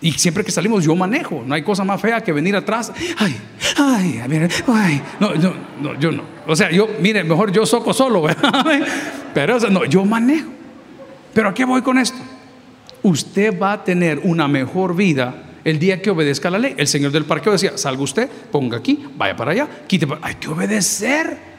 Y 0.03 0.13
siempre 0.13 0.43
que 0.43 0.51
salimos 0.51 0.83
yo 0.85 0.97
manejo. 0.97 1.43
No 1.47 1.55
hay 1.55 1.63
cosa 1.63 1.85
más 1.85 2.01
fea 2.01 2.23
que 2.23 2.33
venir 2.33 2.57
atrás. 2.57 2.91
Ay, 3.19 3.37
ay, 3.77 4.21
ay. 4.67 5.03
No, 5.21 5.35
no, 5.35 5.55
no, 5.83 5.99
yo 5.99 6.11
no. 6.11 6.23
O 6.47 6.57
sea, 6.57 6.71
yo, 6.71 6.89
mire, 7.01 7.23
mejor 7.23 7.53
yo 7.53 7.67
soco 7.67 7.93
solo. 7.93 8.25
Pero 9.35 9.59
no, 9.71 9.85
yo 9.85 10.05
manejo. 10.05 10.51
Pero 11.35 11.51
¿a 11.51 11.55
qué 11.55 11.65
voy 11.65 11.83
con 11.83 11.99
esto? 11.99 12.19
Usted 13.03 13.59
va 13.59 13.73
a 13.73 13.85
tener 13.85 14.21
una 14.25 14.49
mejor 14.49 14.97
vida 14.97 15.35
el 15.65 15.79
día 15.79 16.01
que 16.01 16.11
obedezca 16.11 16.51
la 16.51 16.59
ley. 16.59 16.75
El 16.79 16.87
señor 16.87 17.13
del 17.13 17.27
parqueo 17.27 17.53
decía, 17.53 17.77
salga 17.77 18.03
usted, 18.03 18.29
ponga 18.51 18.79
aquí, 18.79 19.07
vaya 19.17 19.37
para 19.37 19.53
allá, 19.53 19.69
quite. 19.87 20.09
Hay 20.23 20.37
que 20.37 20.49
obedecer. 20.49 21.50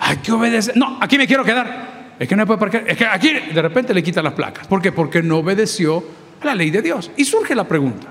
Hay 0.00 0.18
que 0.18 0.32
obedecer. 0.32 0.76
No, 0.76 0.98
aquí 1.00 1.18
me 1.18 1.26
quiero 1.26 1.44
quedar. 1.44 2.14
Es 2.18 2.28
que 2.28 2.36
no 2.36 2.46
puede 2.46 2.58
parquear. 2.58 2.88
Es 2.88 2.96
que 2.96 3.06
aquí 3.06 3.30
de 3.52 3.62
repente 3.62 3.92
le 3.92 4.02
quitan 4.02 4.24
las 4.24 4.34
placas. 4.34 4.66
¿Por 4.66 4.80
qué? 4.80 4.92
Porque 4.92 5.22
no 5.22 5.38
obedeció 5.38 6.04
a 6.40 6.46
la 6.46 6.54
ley 6.54 6.70
de 6.70 6.82
Dios. 6.82 7.10
Y 7.16 7.24
surge 7.24 7.54
la 7.54 7.68
pregunta: 7.68 8.08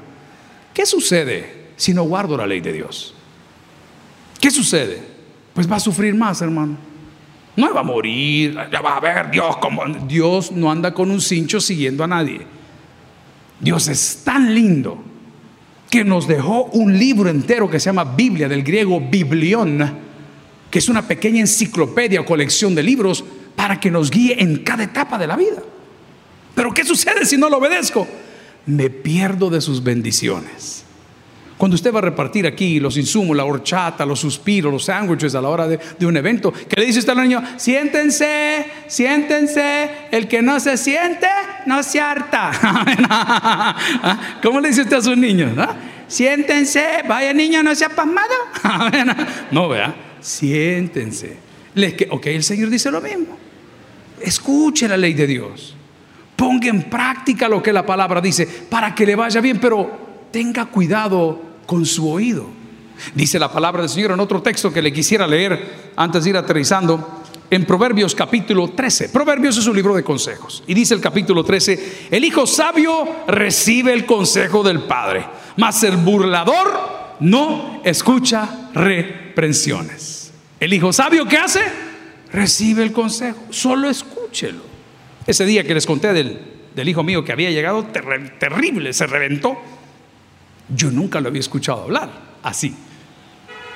¿qué 0.74 0.86
sucede 0.86 1.70
si 1.76 1.94
no 1.94 2.04
guardo 2.04 2.38
la 2.38 2.46
ley 2.46 2.62
de 2.62 2.74
Dios? 2.74 3.14
¿Qué 4.40 4.52
sucede? 4.52 5.02
Pues 5.54 5.72
va 5.72 5.78
a 5.78 5.80
sufrir 5.80 6.14
más, 6.14 6.42
hermano. 6.42 6.78
No 7.56 7.74
va 7.74 7.80
a 7.80 7.84
morir, 7.84 8.58
ya 8.72 8.82
va 8.82 8.98
a 8.98 9.00
ver 9.00 9.32
Dios 9.32 9.58
como 9.58 9.86
Dios 9.86 10.52
no 10.52 10.70
anda 10.70 10.94
con 10.94 11.10
un 11.10 11.22
cincho 11.22 11.62
siguiendo 11.62 12.04
a 12.04 12.08
nadie. 12.08 12.42
Dios 13.60 13.88
es 13.88 14.24
tan 14.26 14.54
lindo 14.54 15.02
que 15.90 16.04
nos 16.04 16.28
dejó 16.28 16.66
un 16.66 16.98
libro 17.00 17.30
entero 17.30 17.70
que 17.70 17.80
se 17.80 17.86
llama 17.86 18.04
Biblia, 18.04 18.50
del 18.50 18.62
griego 18.62 19.00
biblión 19.00 20.05
que 20.76 20.80
es 20.80 20.90
una 20.90 21.08
pequeña 21.08 21.40
enciclopedia 21.40 22.20
o 22.20 22.26
colección 22.26 22.76
de 22.76 22.84
libros 22.84 23.24
para 23.56 23.80
que 23.80 23.90
nos 23.90 24.12
guíe 24.12 24.44
en 24.44 24.58
cada 24.58 24.84
etapa 24.84 25.18
de 25.18 25.26
la 25.26 25.38
vida. 25.38 25.64
Pero 26.54 26.74
¿qué 26.74 26.84
sucede 26.84 27.26
si 27.26 27.38
no 27.38 27.50
lo 27.50 27.60
obedezco? 27.60 28.06
Me 28.66 28.90
pierdo 28.90 29.50
de 29.50 29.62
sus 29.62 29.82
bendiciones. 29.82 30.84
Cuando 31.58 31.76
usted 31.76 31.94
va 31.94 32.00
a 32.00 32.02
repartir 32.02 32.46
aquí 32.46 32.82
los 32.82 32.98
insumos, 32.98 33.38
la 33.38 33.46
horchata, 33.46 34.06
los 34.06 34.20
suspiros, 34.20 34.70
los 34.70 34.84
sándwiches 34.84 35.34
a 35.34 35.42
la 35.42 35.48
hora 35.48 35.66
de, 35.66 36.06
un 36.06 36.18
evento, 36.18 36.52
¿qué 36.52 36.78
le 36.78 36.88
dice 36.88 37.00
usted 37.00 37.14
al 37.14 37.22
niño? 37.22 37.42
Siéntense, 37.56 38.66
siéntense, 38.88 39.90
el 40.12 40.28
que 40.28 40.42
no 40.42 40.60
se 40.60 40.76
siente, 40.76 41.28
no 41.68 41.84
se 41.84 42.02
harta. 42.02 42.52
¿Cómo 44.44 44.60
le 44.60 44.68
dice 44.68 44.82
usted 44.82 44.98
a 44.98 45.02
sus 45.02 45.16
niños? 45.16 45.58
Siéntense, 46.10 47.02
vaya 47.08 47.32
niño, 47.32 47.64
no 47.64 47.74
sea 47.74 47.88
pasmado. 47.88 48.34
no, 49.52 49.70
vea 49.70 50.05
siéntense. 50.26 51.38
ok, 52.10 52.26
el 52.28 52.44
Señor 52.44 52.70
dice 52.70 52.90
lo 52.92 53.00
mismo. 53.00 53.38
Escuche 54.20 54.88
la 54.88 54.98
ley 54.98 55.14
de 55.14 55.28
Dios. 55.28 55.76
Ponga 56.36 56.68
en 56.68 56.90
práctica 56.90 57.48
lo 57.48 57.62
que 57.62 57.72
la 57.72 57.86
palabra 57.86 58.20
dice 58.20 58.46
para 58.46 58.94
que 58.94 59.06
le 59.06 59.16
vaya 59.16 59.40
bien, 59.40 59.60
pero 59.60 60.28
tenga 60.32 60.66
cuidado 60.66 61.42
con 61.66 61.86
su 61.86 62.10
oído. 62.10 62.50
Dice 63.14 63.38
la 63.40 63.52
palabra 63.52 63.82
del 63.82 63.90
Señor 63.90 64.12
en 64.12 64.20
otro 64.20 64.42
texto 64.42 64.72
que 64.74 64.82
le 64.82 64.92
quisiera 64.92 65.28
leer 65.28 65.92
antes 65.96 66.24
de 66.24 66.32
ir 66.32 66.38
aterrizando. 66.38 67.22
En 67.50 67.66
Proverbios 67.66 68.16
capítulo 68.16 68.70
13. 68.70 69.10
Proverbios 69.10 69.58
es 69.58 69.68
un 69.68 69.76
libro 69.76 69.96
de 69.96 70.04
consejos. 70.04 70.64
Y 70.66 70.74
dice 70.74 70.96
el 70.96 71.02
capítulo 71.02 71.44
13, 71.44 72.08
el 72.10 72.26
hijo 72.26 72.48
sabio 72.48 73.08
recibe 73.28 73.94
el 73.94 74.06
consejo 74.06 74.64
del 74.64 74.82
padre, 74.82 75.26
mas 75.58 75.84
el 75.84 75.98
burlador 75.98 76.96
no 77.20 77.82
escucha 77.84 78.72
reprensiones. 78.74 80.15
El 80.60 80.74
hijo 80.74 80.94
sabio, 80.94 81.26
¿qué 81.28 81.38
hace? 81.38 81.62
Recibe 82.32 82.84
el 82.84 82.92
consejo, 82.92 83.40
solo 83.50 83.90
escúchelo. 83.90 84.62
Ese 85.28 85.46
día 85.46 85.64
que 85.64 85.74
les 85.74 85.86
conté 85.86 86.14
del, 86.14 86.90
hijo 86.90 87.04
mío 87.04 87.24
que 87.24 87.32
había 87.32 87.52
llegado 87.52 87.86
terrible, 87.86 88.94
se 88.94 89.08
reventó, 89.08 89.58
yo 90.70 90.92
nunca 90.92 91.20
lo 91.20 91.30
había 91.30 91.40
escuchado 91.40 91.84
hablar 91.84 92.10
así. 92.44 92.76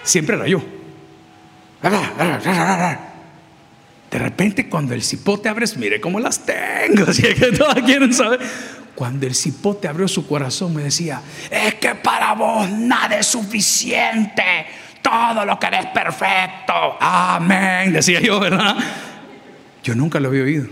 Siempre 0.03 0.35
era 0.35 0.47
yo. 0.47 0.61
De 4.11 4.17
repente 4.17 4.67
cuando 4.67 4.93
el 4.93 5.03
cipote 5.03 5.49
abres, 5.49 5.77
mire 5.77 6.01
cómo 6.01 6.19
las 6.19 6.45
tengo, 6.45 7.03
así 7.07 7.21
que 7.21 7.51
todos 7.51 7.75
quieren 7.85 8.13
saber. 8.13 8.39
Cuando 8.95 9.27
el 9.27 9.33
cipote 9.33 9.87
abrió 9.87 10.07
su 10.07 10.27
corazón 10.27 10.75
me 10.75 10.83
decía, 10.83 11.21
es 11.49 11.75
que 11.75 11.95
para 11.95 12.33
vos 12.33 12.69
nada 12.69 13.17
es 13.19 13.27
suficiente, 13.27 14.65
todo 15.01 15.45
lo 15.45 15.59
que 15.59 15.67
eres 15.67 15.85
perfecto, 15.87 16.73
amén, 16.99 17.93
decía 17.93 18.19
yo, 18.21 18.39
¿verdad? 18.39 18.75
Yo 19.83 19.95
nunca 19.95 20.19
lo 20.19 20.29
había 20.29 20.43
oído. 20.43 20.67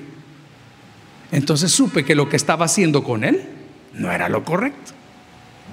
Entonces 1.32 1.72
supe 1.72 2.06
que 2.06 2.16
lo 2.16 2.30
que 2.30 2.36
estaba 2.36 2.66
haciendo 2.66 3.04
con 3.04 3.24
él 3.24 3.44
no 3.94 4.12
era 4.12 4.30
lo 4.30 4.44
correcto. 4.44 4.94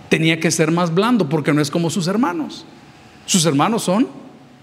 Tenía 0.09 0.41
que 0.41 0.51
ser 0.51 0.71
más 0.71 0.95
blando 0.95 1.29
porque 1.29 1.53
no 1.53 1.61
es 1.61 1.71
como 1.71 1.91
sus 1.91 2.07
hermanos. 2.07 2.67
Sus 3.27 3.45
hermanos 3.47 3.85
son 3.85 4.09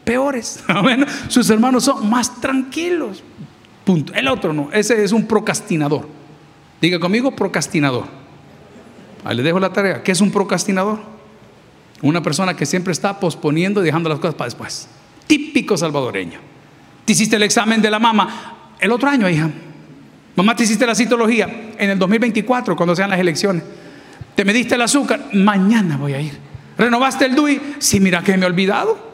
peores. 0.04 0.64
Sus 1.28 1.50
hermanos 1.50 1.86
son 1.86 2.10
más 2.10 2.40
tranquilos. 2.42 3.24
Punto. 3.84 4.14
El 4.14 4.28
otro 4.28 4.54
no, 4.54 4.70
ese 4.72 5.04
es 5.04 5.12
un 5.12 5.26
procrastinador. 5.26 6.08
Diga 6.82 7.00
conmigo, 7.00 7.36
procrastinador. 7.36 8.06
Ahí 9.24 9.36
le 9.36 9.44
dejo 9.44 9.60
la 9.60 9.72
tarea. 9.72 10.04
¿Qué 10.04 10.12
es 10.12 10.22
un 10.22 10.32
procrastinador? 10.32 11.00
Una 12.02 12.24
persona 12.24 12.56
que 12.56 12.66
siempre 12.66 12.94
está 12.94 13.20
posponiendo 13.20 13.82
y 13.82 13.86
dejando 13.86 14.10
las 14.10 14.20
cosas 14.20 14.36
para 14.36 14.48
después. 14.48 14.88
Típico 15.28 15.78
salvadoreño. 15.78 16.40
Te 17.06 17.14
hiciste 17.14 17.36
el 17.36 17.44
examen 17.44 17.82
de 17.82 17.92
la 17.92 18.00
mamá 18.00 18.58
el 18.82 18.92
otro 18.92 19.08
año, 19.10 19.30
hija. 19.30 19.50
Mamá, 20.36 20.56
te 20.56 20.64
hiciste 20.64 20.88
la 20.88 20.96
citología 20.96 21.74
en 21.78 21.92
el 21.92 22.00
2024, 22.00 22.76
cuando 22.76 22.96
sean 22.96 23.12
las 23.12 23.20
elecciones. 23.20 23.64
Te 24.36 24.44
mediste 24.44 24.74
el 24.74 24.82
azúcar, 24.82 25.30
mañana 25.34 25.98
voy 25.98 26.14
a 26.14 26.22
ir. 26.22 26.38
¿Renovaste 26.78 27.26
el 27.26 27.36
DUI? 27.36 27.62
Sí, 27.78 28.00
mira 28.00 28.24
que 28.24 28.36
me 28.38 28.46
he 28.46 28.50
olvidado. 28.50 29.12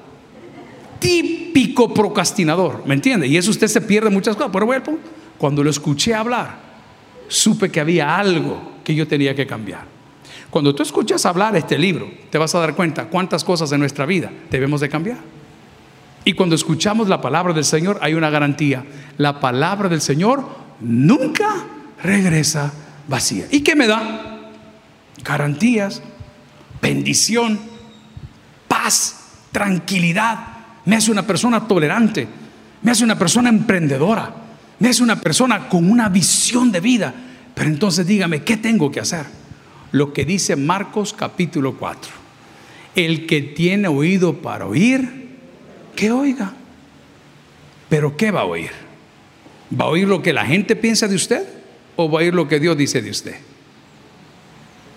Típico 0.99 1.93
procrastinador, 1.93 2.83
¿me 2.85 2.93
entiende? 2.93 3.27
Y 3.27 3.35
eso 3.35 3.51
usted 3.51 3.67
se 3.67 3.81
pierde 3.81 4.09
muchas 4.09 4.37
cosas. 4.37 4.51
Pero 4.53 4.83
punto. 4.83 5.09
Cuando 5.37 5.63
lo 5.63 5.69
escuché 5.69 6.15
hablar, 6.15 6.59
supe 7.27 7.69
que 7.69 7.81
había 7.81 8.15
algo 8.17 8.77
que 8.85 8.95
yo 8.95 9.05
tenía 9.05 9.35
que 9.35 9.45
cambiar. 9.45 9.96
Cuando 10.49 10.73
tú 10.73 10.83
escuchas 10.83 11.25
hablar 11.25 11.55
este 11.55 11.77
libro, 11.77 12.09
te 12.29 12.37
vas 12.37 12.53
a 12.55 12.59
dar 12.59 12.75
cuenta 12.75 13.05
cuántas 13.05 13.43
cosas 13.43 13.71
en 13.71 13.79
nuestra 13.79 14.05
vida 14.05 14.31
debemos 14.49 14.81
de 14.81 14.89
cambiar. 14.89 15.17
Y 16.25 16.33
cuando 16.33 16.55
escuchamos 16.55 17.07
la 17.07 17.21
palabra 17.21 17.53
del 17.53 17.63
Señor, 17.63 17.99
hay 18.01 18.13
una 18.13 18.29
garantía. 18.29 18.85
La 19.17 19.39
palabra 19.39 19.89
del 19.89 20.01
Señor 20.01 20.45
nunca 20.81 21.47
regresa 22.03 22.73
vacía. 23.07 23.45
¿Y 23.49 23.61
qué 23.61 23.75
me 23.75 23.87
da? 23.87 24.51
Garantías, 25.23 26.01
bendición, 26.81 27.59
paz, 28.67 29.39
tranquilidad. 29.51 30.39
Me 30.85 30.97
hace 30.97 31.11
una 31.11 31.25
persona 31.25 31.67
tolerante, 31.67 32.27
me 32.81 32.91
hace 32.91 33.03
una 33.03 33.17
persona 33.17 33.49
emprendedora 33.49 34.47
es 34.79 34.99
una 34.99 35.19
persona 35.19 35.67
con 35.69 35.89
una 35.89 36.09
visión 36.09 36.71
de 36.71 36.79
vida. 36.79 37.13
Pero 37.53 37.69
entonces 37.69 38.05
dígame, 38.05 38.43
¿qué 38.43 38.57
tengo 38.57 38.91
que 38.91 38.99
hacer? 38.99 39.25
Lo 39.91 40.13
que 40.13 40.25
dice 40.25 40.55
Marcos 40.55 41.13
capítulo 41.13 41.77
4. 41.77 42.11
El 42.95 43.25
que 43.25 43.41
tiene 43.41 43.87
oído 43.87 44.33
para 44.33 44.65
oír, 44.65 45.27
que 45.95 46.11
oiga. 46.11 46.53
Pero 47.89 48.17
¿qué 48.17 48.31
va 48.31 48.41
a 48.41 48.45
oír? 48.45 48.71
¿Va 49.79 49.85
a 49.85 49.89
oír 49.89 50.07
lo 50.07 50.21
que 50.21 50.33
la 50.33 50.45
gente 50.45 50.75
piensa 50.75 51.07
de 51.07 51.15
usted 51.15 51.47
o 51.95 52.09
va 52.09 52.19
a 52.19 52.23
oír 52.23 52.33
lo 52.33 52.47
que 52.47 52.59
Dios 52.59 52.77
dice 52.77 53.01
de 53.01 53.09
usted? 53.09 53.35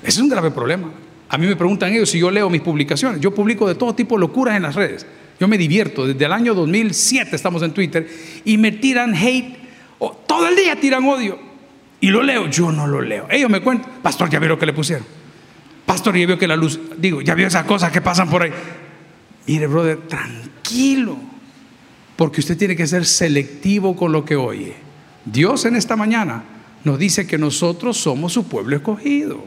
Ese 0.02 0.08
es 0.08 0.18
un 0.18 0.28
grave 0.28 0.50
problema. 0.50 0.90
A 1.28 1.38
mí 1.38 1.46
me 1.46 1.56
preguntan 1.56 1.92
ellos 1.92 2.10
si 2.10 2.18
yo 2.18 2.30
leo 2.30 2.50
mis 2.50 2.62
publicaciones. 2.62 3.20
Yo 3.20 3.34
publico 3.34 3.68
de 3.68 3.74
todo 3.74 3.94
tipo 3.94 4.16
de 4.16 4.20
locuras 4.20 4.56
en 4.56 4.62
las 4.62 4.74
redes. 4.74 5.06
Yo 5.38 5.46
me 5.46 5.56
divierto. 5.56 6.06
Desde 6.06 6.24
el 6.24 6.32
año 6.32 6.54
2007 6.54 7.36
estamos 7.36 7.62
en 7.62 7.72
Twitter 7.72 8.08
y 8.44 8.58
me 8.58 8.72
tiran 8.72 9.14
hate 9.14 9.60
todo 10.26 10.48
el 10.48 10.56
día 10.56 10.76
tiran 10.76 11.04
odio. 11.04 11.49
Y 12.00 12.08
lo 12.08 12.22
leo, 12.22 12.48
yo 12.48 12.72
no 12.72 12.86
lo 12.86 13.02
leo. 13.02 13.26
Ellos 13.30 13.50
me 13.50 13.60
cuentan, 13.60 13.92
pastor, 14.02 14.30
ya 14.30 14.38
vio 14.38 14.48
lo 14.48 14.58
que 14.58 14.66
le 14.66 14.72
pusieron. 14.72 15.06
Pastor, 15.84 16.16
ya 16.16 16.26
vio 16.26 16.38
que 16.38 16.46
la 16.46 16.56
luz, 16.56 16.80
digo, 16.96 17.20
ya 17.20 17.34
vio 17.34 17.46
esas 17.46 17.64
cosas 17.64 17.92
que 17.92 18.00
pasan 18.00 18.30
por 18.30 18.42
ahí. 18.42 18.52
Mire, 19.46 19.66
brother, 19.66 19.98
tranquilo. 20.08 21.16
Porque 22.16 22.40
usted 22.40 22.56
tiene 22.56 22.76
que 22.76 22.86
ser 22.86 23.04
selectivo 23.04 23.96
con 23.96 24.12
lo 24.12 24.24
que 24.24 24.36
oye. 24.36 24.74
Dios 25.24 25.64
en 25.64 25.76
esta 25.76 25.96
mañana 25.96 26.44
nos 26.84 26.98
dice 26.98 27.26
que 27.26 27.38
nosotros 27.38 27.98
somos 27.98 28.32
su 28.32 28.48
pueblo 28.48 28.76
escogido. 28.76 29.44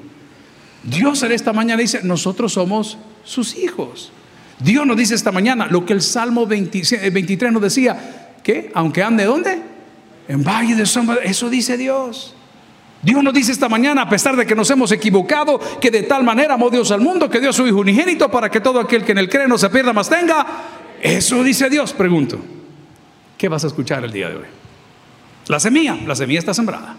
Dios 0.83 1.23
en 1.23 1.31
esta 1.31 1.53
mañana 1.53 1.81
dice, 1.81 2.01
nosotros 2.03 2.53
somos 2.53 2.97
sus 3.23 3.55
hijos. 3.55 4.11
Dios 4.59 4.85
nos 4.85 4.97
dice 4.97 5.15
esta 5.15 5.31
mañana 5.31 5.67
lo 5.67 5.85
que 5.85 5.93
el 5.93 6.01
Salmo 6.01 6.45
23 6.45 7.51
nos 7.51 7.61
decía, 7.61 8.37
que 8.43 8.71
aunque 8.73 9.01
ande 9.01 9.23
¿dónde? 9.23 9.61
En 10.27 10.43
valle 10.43 10.75
de 10.75 10.85
sombra, 10.85 11.17
eso 11.23 11.49
dice 11.49 11.77
Dios. 11.77 12.35
Dios 13.03 13.21
nos 13.21 13.33
dice 13.33 13.51
esta 13.51 13.67
mañana, 13.67 14.03
a 14.03 14.09
pesar 14.09 14.37
de 14.37 14.45
que 14.45 14.55
nos 14.55 14.69
hemos 14.69 14.91
equivocado, 14.93 15.59
que 15.81 15.91
de 15.91 16.03
tal 16.03 16.23
manera 16.23 16.53
amó 16.53 16.69
Dios 16.69 16.89
al 16.89 17.01
mundo, 17.01 17.29
que 17.29 17.41
dio 17.41 17.49
a 17.49 17.53
su 17.53 17.67
Hijo 17.67 17.79
unigénito 17.79 18.31
para 18.31 18.49
que 18.49 18.61
todo 18.61 18.79
aquel 18.79 19.03
que 19.03 19.11
en 19.11 19.17
él 19.17 19.29
cree 19.29 19.45
no 19.45 19.57
se 19.57 19.69
pierda, 19.69 19.91
más 19.91 20.09
tenga. 20.09 20.45
Eso 21.01 21.43
dice 21.43 21.69
Dios, 21.69 21.91
pregunto. 21.91 22.39
¿Qué 23.37 23.49
vas 23.49 23.65
a 23.65 23.67
escuchar 23.67 24.05
el 24.05 24.11
día 24.11 24.29
de 24.29 24.37
hoy? 24.37 24.45
La 25.47 25.59
semilla, 25.59 25.97
la 26.07 26.15
semilla 26.15 26.39
está 26.39 26.53
sembrada. 26.53 26.95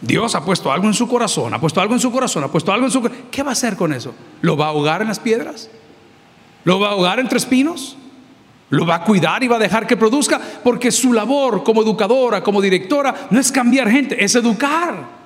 Dios 0.00 0.36
ha 0.36 0.44
puesto 0.44 0.70
algo 0.70 0.86
en 0.86 0.94
su 0.94 1.08
corazón, 1.08 1.52
ha 1.52 1.60
puesto 1.60 1.80
algo 1.80 1.94
en 1.94 2.00
su 2.00 2.12
corazón, 2.12 2.44
ha 2.44 2.48
puesto 2.48 2.72
algo 2.72 2.86
en 2.86 2.92
su 2.92 3.02
corazón. 3.02 3.24
¿Qué 3.28 3.42
va 3.42 3.50
a 3.50 3.52
hacer 3.52 3.76
con 3.76 3.92
eso? 3.92 4.14
¿Lo 4.40 4.56
va 4.56 4.66
a 4.66 4.68
ahogar 4.68 5.02
en 5.02 5.08
las 5.08 5.18
piedras? 5.18 5.68
¿Lo 6.62 6.78
va 6.78 6.88
a 6.88 6.92
ahogar 6.92 7.18
entre 7.18 7.38
espinos? 7.38 7.96
¿Lo 8.70 8.86
va 8.86 8.96
a 8.96 9.04
cuidar 9.04 9.42
y 9.42 9.48
va 9.48 9.56
a 9.56 9.60
dejar 9.60 9.86
que 9.86 9.96
produzca? 9.96 10.40
Porque 10.62 10.92
su 10.92 11.12
labor 11.12 11.62
como 11.64 11.82
educadora, 11.82 12.42
como 12.42 12.60
directora, 12.60 13.28
no 13.30 13.40
es 13.40 13.50
cambiar 13.50 13.90
gente, 13.90 14.22
es 14.22 14.34
educar. 14.36 15.20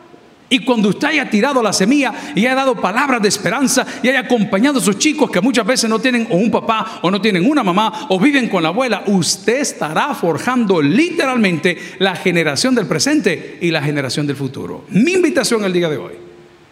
Y 0.48 0.60
cuando 0.60 0.90
usted 0.90 1.08
haya 1.08 1.28
tirado 1.28 1.62
la 1.62 1.72
semilla 1.72 2.12
y 2.34 2.40
haya 2.40 2.54
dado 2.54 2.76
palabras 2.76 3.20
de 3.20 3.28
esperanza 3.28 3.86
y 4.02 4.08
haya 4.08 4.20
acompañado 4.20 4.78
a 4.78 4.82
sus 4.82 4.98
chicos 4.98 5.30
que 5.30 5.40
muchas 5.40 5.66
veces 5.66 5.90
no 5.90 5.98
tienen 5.98 6.26
un 6.30 6.50
papá 6.50 7.00
o 7.02 7.10
no 7.10 7.20
tienen 7.20 7.50
una 7.50 7.62
mamá 7.62 8.06
o 8.08 8.20
viven 8.20 8.48
con 8.48 8.62
la 8.62 8.68
abuela, 8.68 9.02
usted 9.06 9.60
estará 9.60 10.14
forjando 10.14 10.80
literalmente 10.80 11.76
la 11.98 12.14
generación 12.14 12.74
del 12.74 12.86
presente 12.86 13.58
y 13.60 13.70
la 13.70 13.82
generación 13.82 14.26
del 14.26 14.36
futuro. 14.36 14.84
Mi 14.90 15.12
invitación 15.12 15.64
el 15.64 15.72
día 15.72 15.88
de 15.88 15.96
hoy 15.96 16.12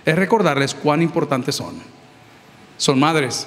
es 0.05 0.15
recordarles 0.15 0.75
cuán 0.75 1.03
importantes 1.03 1.57
son. 1.57 1.75
Son 2.77 3.01
madres, 3.01 3.47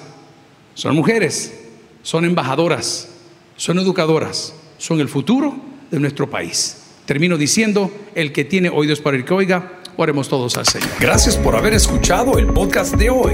son 0.74 0.94
mujeres, 0.94 1.66
son 2.02 2.24
embajadoras, 2.24 3.15
son 3.56 3.78
educadoras, 3.78 4.54
son 4.78 5.00
el 5.00 5.08
futuro 5.08 5.54
de 5.90 6.00
nuestro 6.00 6.28
país. 6.28 6.82
Termino 7.04 7.36
diciendo, 7.36 7.90
el 8.14 8.32
que 8.32 8.44
tiene 8.44 8.68
oídos 8.68 9.00
para 9.00 9.16
el 9.16 9.24
que 9.24 9.34
oiga, 9.34 9.76
Oremos 9.98 10.28
todos 10.28 10.56
al 10.58 10.66
Señor. 10.66 10.90
Gracias 11.00 11.36
por 11.36 11.56
haber 11.56 11.72
escuchado 11.72 12.38
el 12.38 12.46
podcast 12.48 12.94
de 12.96 13.08
hoy. 13.08 13.32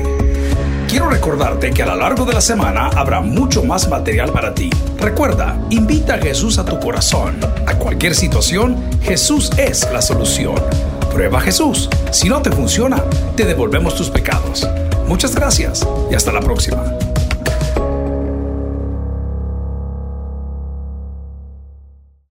Quiero 0.89 1.09
recordarte 1.09 1.73
que 1.73 1.83
a 1.83 1.87
lo 1.87 1.97
largo 1.97 2.25
de 2.25 2.35
la 2.35 2.41
semana 2.41 2.89
habrá 2.89 3.21
mucho 3.21 3.65
más 3.65 3.89
material 3.89 4.31
para 4.31 4.55
ti. 4.55 4.71
Recuerda, 4.99 5.61
invita 5.71 6.15
a 6.15 6.19
Jesús 6.19 6.59
a 6.59 6.65
tu 6.65 6.79
corazón. 6.79 7.41
A 7.67 7.75
cualquier 7.79 8.15
situación, 8.15 8.77
Jesús 9.03 9.51
es 9.57 9.89
la 9.93 10.03
solución. 10.03 10.55
Prueba 11.13 11.41
Jesús. 11.41 11.89
Si 12.13 12.29
no 12.29 12.43
te 12.43 12.53
funciona, 12.53 13.03
te 13.37 13.45
devolvemos 13.45 13.97
tus 13.97 14.11
pecados. 14.11 14.69
Muchas 15.09 15.35
gracias 15.35 15.87
y 16.11 16.15
hasta 16.15 16.31
la 16.31 16.41
próxima. 16.41 17.02